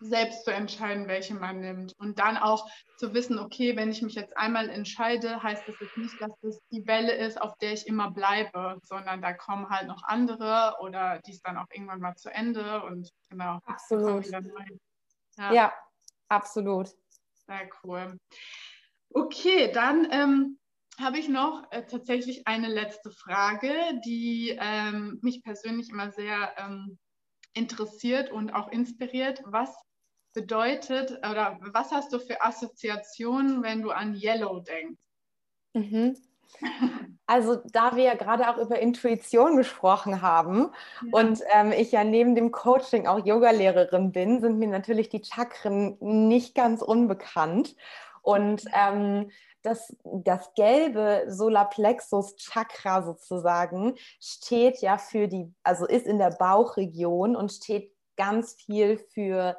selbst 0.00 0.44
zu 0.44 0.52
entscheiden, 0.52 1.06
welche 1.08 1.34
man 1.34 1.60
nimmt. 1.60 1.94
Und 1.98 2.18
dann 2.18 2.36
auch 2.36 2.68
zu 2.96 3.12
wissen, 3.14 3.38
okay, 3.38 3.76
wenn 3.76 3.90
ich 3.90 4.02
mich 4.02 4.14
jetzt 4.14 4.36
einmal 4.36 4.68
entscheide, 4.68 5.42
heißt 5.42 5.68
das 5.68 5.78
jetzt 5.80 5.96
nicht, 5.96 6.20
dass 6.20 6.32
das 6.42 6.58
die 6.70 6.86
Welle 6.86 7.12
ist, 7.12 7.40
auf 7.40 7.56
der 7.58 7.72
ich 7.72 7.86
immer 7.86 8.10
bleibe, 8.10 8.78
sondern 8.82 9.20
da 9.20 9.32
kommen 9.34 9.68
halt 9.68 9.86
noch 9.86 10.02
andere 10.04 10.76
oder 10.80 11.20
die 11.26 11.32
ist 11.32 11.46
dann 11.46 11.58
auch 11.58 11.66
irgendwann 11.70 12.00
mal 12.00 12.16
zu 12.16 12.30
Ende 12.30 12.82
und 12.84 13.10
genau. 13.28 13.60
Absolut. 13.66 14.26
Ja. 15.36 15.52
ja. 15.52 15.72
absolut. 16.28 16.88
Sehr 17.46 17.68
cool. 17.84 18.18
Okay, 19.12 19.70
dann 19.72 20.08
ähm, 20.10 20.58
habe 21.00 21.18
ich 21.18 21.28
noch 21.28 21.64
äh, 21.70 21.84
tatsächlich 21.84 22.46
eine 22.46 22.68
letzte 22.68 23.10
Frage, 23.10 23.74
die 24.04 24.56
ähm, 24.60 25.18
mich 25.22 25.42
persönlich 25.42 25.90
immer 25.90 26.10
sehr 26.10 26.52
ähm, 26.58 26.98
interessiert 27.54 28.30
und 28.30 28.52
auch 28.52 28.70
inspiriert. 28.70 29.42
Was 29.44 29.74
bedeutet 30.32 31.10
oder 31.18 31.58
was 31.60 31.90
hast 31.90 32.12
du 32.12 32.18
für 32.18 32.42
Assoziationen, 32.42 33.62
wenn 33.62 33.82
du 33.82 33.90
an 33.90 34.14
Yellow 34.14 34.60
denkst? 34.60 35.02
Mhm. 35.74 36.16
Also 37.26 37.62
da 37.72 37.94
wir 37.94 38.02
ja 38.02 38.14
gerade 38.14 38.48
auch 38.50 38.58
über 38.58 38.80
Intuition 38.80 39.56
gesprochen 39.56 40.20
haben 40.20 40.72
ja. 41.00 41.20
und 41.20 41.40
ähm, 41.54 41.70
ich 41.70 41.92
ja 41.92 42.02
neben 42.02 42.34
dem 42.34 42.50
Coaching 42.50 43.06
auch 43.06 43.24
Yogalehrerin 43.24 44.10
bin, 44.10 44.40
sind 44.40 44.58
mir 44.58 44.66
natürlich 44.66 45.10
die 45.10 45.22
Chakren 45.22 45.96
nicht 46.00 46.56
ganz 46.56 46.82
unbekannt. 46.82 47.76
Und 48.22 48.64
ähm, 48.74 49.30
das, 49.62 49.94
das 50.04 50.52
gelbe 50.54 51.24
Solarplexus 51.28 52.36
Chakra 52.36 53.02
sozusagen 53.02 53.94
steht 54.20 54.78
ja 54.80 54.98
für 54.98 55.28
die, 55.28 55.52
also 55.62 55.86
ist 55.86 56.06
in 56.06 56.18
der 56.18 56.30
Bauchregion 56.30 57.36
und 57.36 57.52
steht 57.52 57.92
ganz 58.16 58.54
viel 58.54 58.98
für 58.98 59.56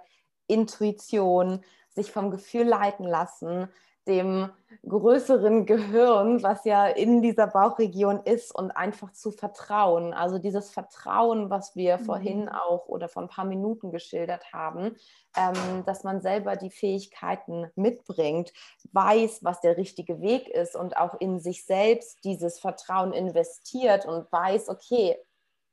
Intuition, 0.48 1.64
sich 1.90 2.12
vom 2.12 2.32
Gefühl 2.32 2.66
leiten 2.66 3.06
lassen, 3.06 3.70
dem 4.08 4.50
größeren 4.88 5.66
Gehirn, 5.66 6.42
was 6.42 6.66
ja 6.66 6.88
in 6.88 7.22
dieser 7.22 7.48
Bauchregion 7.48 8.22
ist, 8.24 8.54
und 8.54 8.72
einfach 8.72 9.12
zu 9.14 9.32
vertrauen. 9.32 10.14
Also 10.14 10.40
dieses 10.40 10.72
Vertrauen, 10.72 11.50
was 11.50 11.76
wir 11.76 11.98
mhm. 11.98 12.06
vorhin 12.06 12.50
auch 12.50 12.88
oder 12.88 13.08
vor 13.08 13.22
ein 13.22 13.30
paar 13.30 13.46
Minuten 13.46 13.92
geschildert 13.92 14.54
haben, 14.54 14.96
ähm, 15.38 15.84
dass 15.86 16.04
man 16.04 16.22
selber 16.22 16.56
die 16.56 16.72
Fähigkeiten 16.72 17.70
mitbringt, 17.76 18.54
weiß, 18.92 19.44
was 19.44 19.62
der 19.62 19.78
richtige 19.78 20.20
Weg 20.20 20.48
ist 20.50 20.76
und 20.76 20.98
auch 20.98 21.16
in 21.20 21.40
sich 21.40 21.66
selbst 21.66 22.24
dieses 22.24 22.60
Vertrauen 22.60 23.14
investiert 23.14 24.06
und 24.06 24.32
weiß, 24.32 24.70
okay, 24.70 25.18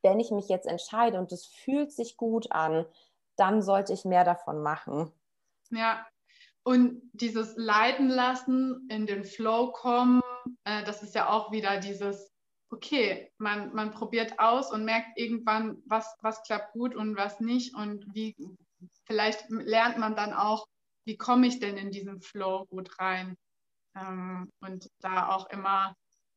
wenn 0.02 0.20
ich 0.20 0.30
mich 0.30 0.48
jetzt 0.48 0.66
entscheide 0.66 1.18
und 1.18 1.32
es 1.32 1.46
fühlt 1.46 1.92
sich 1.92 2.16
gut 2.16 2.52
an, 2.52 2.84
dann 3.36 3.62
sollte 3.62 3.92
ich 3.92 4.04
mehr 4.04 4.24
davon 4.24 4.62
machen. 4.62 5.10
Ja, 5.70 6.06
und 6.68 7.00
dieses 7.14 7.56
Leiden 7.56 8.10
lassen, 8.10 8.86
in 8.90 9.06
den 9.06 9.24
Flow 9.24 9.72
kommen, 9.72 10.20
äh, 10.64 10.84
das 10.84 11.02
ist 11.02 11.14
ja 11.14 11.30
auch 11.30 11.50
wieder 11.50 11.80
dieses, 11.80 12.30
okay, 12.68 13.32
man, 13.38 13.72
man 13.72 13.90
probiert 13.90 14.38
aus 14.38 14.70
und 14.70 14.84
merkt 14.84 15.18
irgendwann, 15.18 15.78
was, 15.86 16.14
was 16.20 16.42
klappt 16.42 16.74
gut 16.74 16.94
und 16.94 17.16
was 17.16 17.40
nicht 17.40 17.74
und 17.74 18.04
wie 18.12 18.36
vielleicht 19.06 19.48
lernt 19.48 19.96
man 19.96 20.14
dann 20.14 20.34
auch, 20.34 20.66
wie 21.06 21.16
komme 21.16 21.46
ich 21.46 21.58
denn 21.58 21.78
in 21.78 21.90
diesen 21.90 22.20
Flow 22.20 22.66
gut 22.66 22.98
rein? 22.98 23.34
Ähm, 23.96 24.50
und 24.60 24.90
da 25.00 25.30
auch 25.30 25.48
immer 25.48 25.94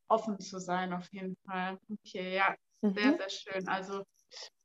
offen 0.08 0.40
zu 0.40 0.62
sein, 0.62 0.94
auf 0.94 1.12
jeden 1.12 1.36
Fall. 1.46 1.78
Okay, 1.90 2.38
ja, 2.38 2.56
mhm. 2.80 2.94
sehr, 2.94 3.18
sehr 3.18 3.30
schön. 3.30 3.68
Also 3.68 4.06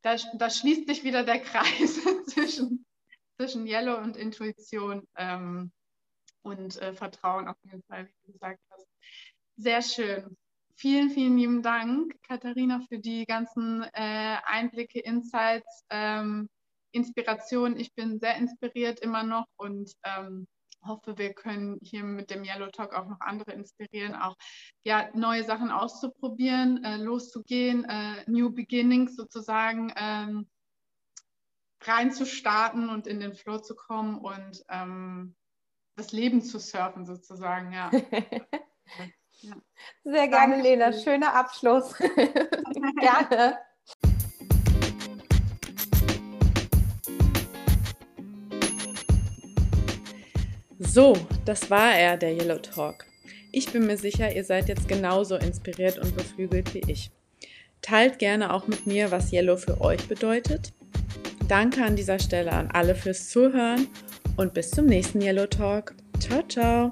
da, 0.03 0.15
da, 0.39 0.49
schließt 0.49 0.87
sich 0.87 1.03
wieder 1.03 1.25
der 1.25 1.41
Kreis 1.43 1.99
zwischen, 2.29 2.86
zwischen 3.37 3.67
Yellow 3.67 3.99
und 3.99 4.17
Intuition 4.17 5.07
ähm, 5.17 5.73
und 6.43 6.81
äh, 6.81 6.95
Vertrauen 6.95 7.49
auf 7.49 7.57
jeden 7.65 7.83
Fall, 7.85 8.07
wie 8.07 8.27
du 8.27 8.33
gesagt 8.33 8.61
hast. 8.71 8.87
Sehr 9.57 9.83
schön. 9.83 10.37
Vielen, 10.75 11.11
vielen 11.11 11.39
lieben 11.39 11.63
Dank, 11.63 12.15
Katharina, 12.23 12.81
für 12.89 12.99
die 12.99 13.25
ganzen 13.25 13.83
äh, 13.95 14.37
Einblicke, 14.45 15.01
Insights, 15.01 15.85
ähm, 15.89 16.49
Inspiration. 16.93 17.79
Ich 17.79 17.95
bin 17.95 18.19
sehr 18.19 18.37
inspiriert 18.37 19.01
immer 19.01 19.23
noch 19.23 19.47
und 19.57 19.91
ähm, 20.05 20.47
hoffe, 20.87 21.17
wir 21.19 21.33
können 21.33 21.79
hier 21.83 22.05
mit 22.05 22.31
dem 22.31 22.45
Yellow 22.45 22.69
Talk 22.71 22.95
auch 22.95 23.07
noch 23.07 23.21
andere 23.21 23.53
inspirieren, 23.53 24.15
auch 24.15 24.37
ja, 24.85 25.09
neue 25.15 25.45
Sachen 25.45 25.71
auszuprobieren, 25.71 26.85
äh, 26.85 26.97
loszugehen, 26.97 27.85
äh, 27.85 28.25
New 28.27 28.53
Beginnings 28.53 29.17
sozusagen 29.17 29.93
ähm, 29.97 30.47
reinzustarten 31.87 32.89
und 32.89 33.07
in 33.07 33.21
den 33.21 33.35
Flow 33.35 33.59
zu 33.59 33.75
kommen 33.75 34.19
und 34.19 34.65
ähm, 34.69 35.35
das 35.97 36.13
Leben 36.13 36.43
zu 36.43 36.59
surfen 36.59 37.07
sozusagen, 37.07 37.73
ja. 37.73 37.91
ja. 39.41 39.55
Sehr 40.05 40.29
gerne, 40.29 40.55
Dankeschön. 40.57 40.63
Lena. 40.63 40.93
Schöner 40.93 41.35
Abschluss. 41.35 41.95
gerne. 43.01 43.59
So, 50.79 51.17
das 51.47 51.71
war 51.71 51.95
er, 51.95 52.19
der 52.19 52.35
Yellow 52.35 52.59
Talk. 52.59 53.07
Ich 53.51 53.73
bin 53.73 53.87
mir 53.87 53.97
sicher, 53.97 54.35
ihr 54.35 54.45
seid 54.45 54.69
jetzt 54.69 54.89
genauso 54.89 55.37
inspiriert 55.37 55.99
und 55.99 56.15
beflügelt 56.15 56.75
wie 56.75 56.83
ich. 56.87 57.11
Teilt 57.81 58.19
gerne 58.19 58.53
auch 58.53 58.67
mit 58.67 58.87
mir, 58.87 59.11
was 59.11 59.33
Yellow 59.33 59.57
für 59.57 59.81
euch 59.81 60.07
bedeutet. 60.09 60.75
Danke 61.49 61.85
an 61.85 61.95
dieser 61.95 62.19
Stelle 62.19 62.53
an 62.53 62.69
alle 62.73 62.95
fürs 62.95 63.29
Zuhören 63.29 63.87
und 64.37 64.53
bis 64.53 64.71
zum 64.71 64.87
nächsten 64.87 65.21
Yellow 65.21 65.47
Talk. 65.47 65.95
Ciao, 66.19 66.43
ciao. 66.49 66.91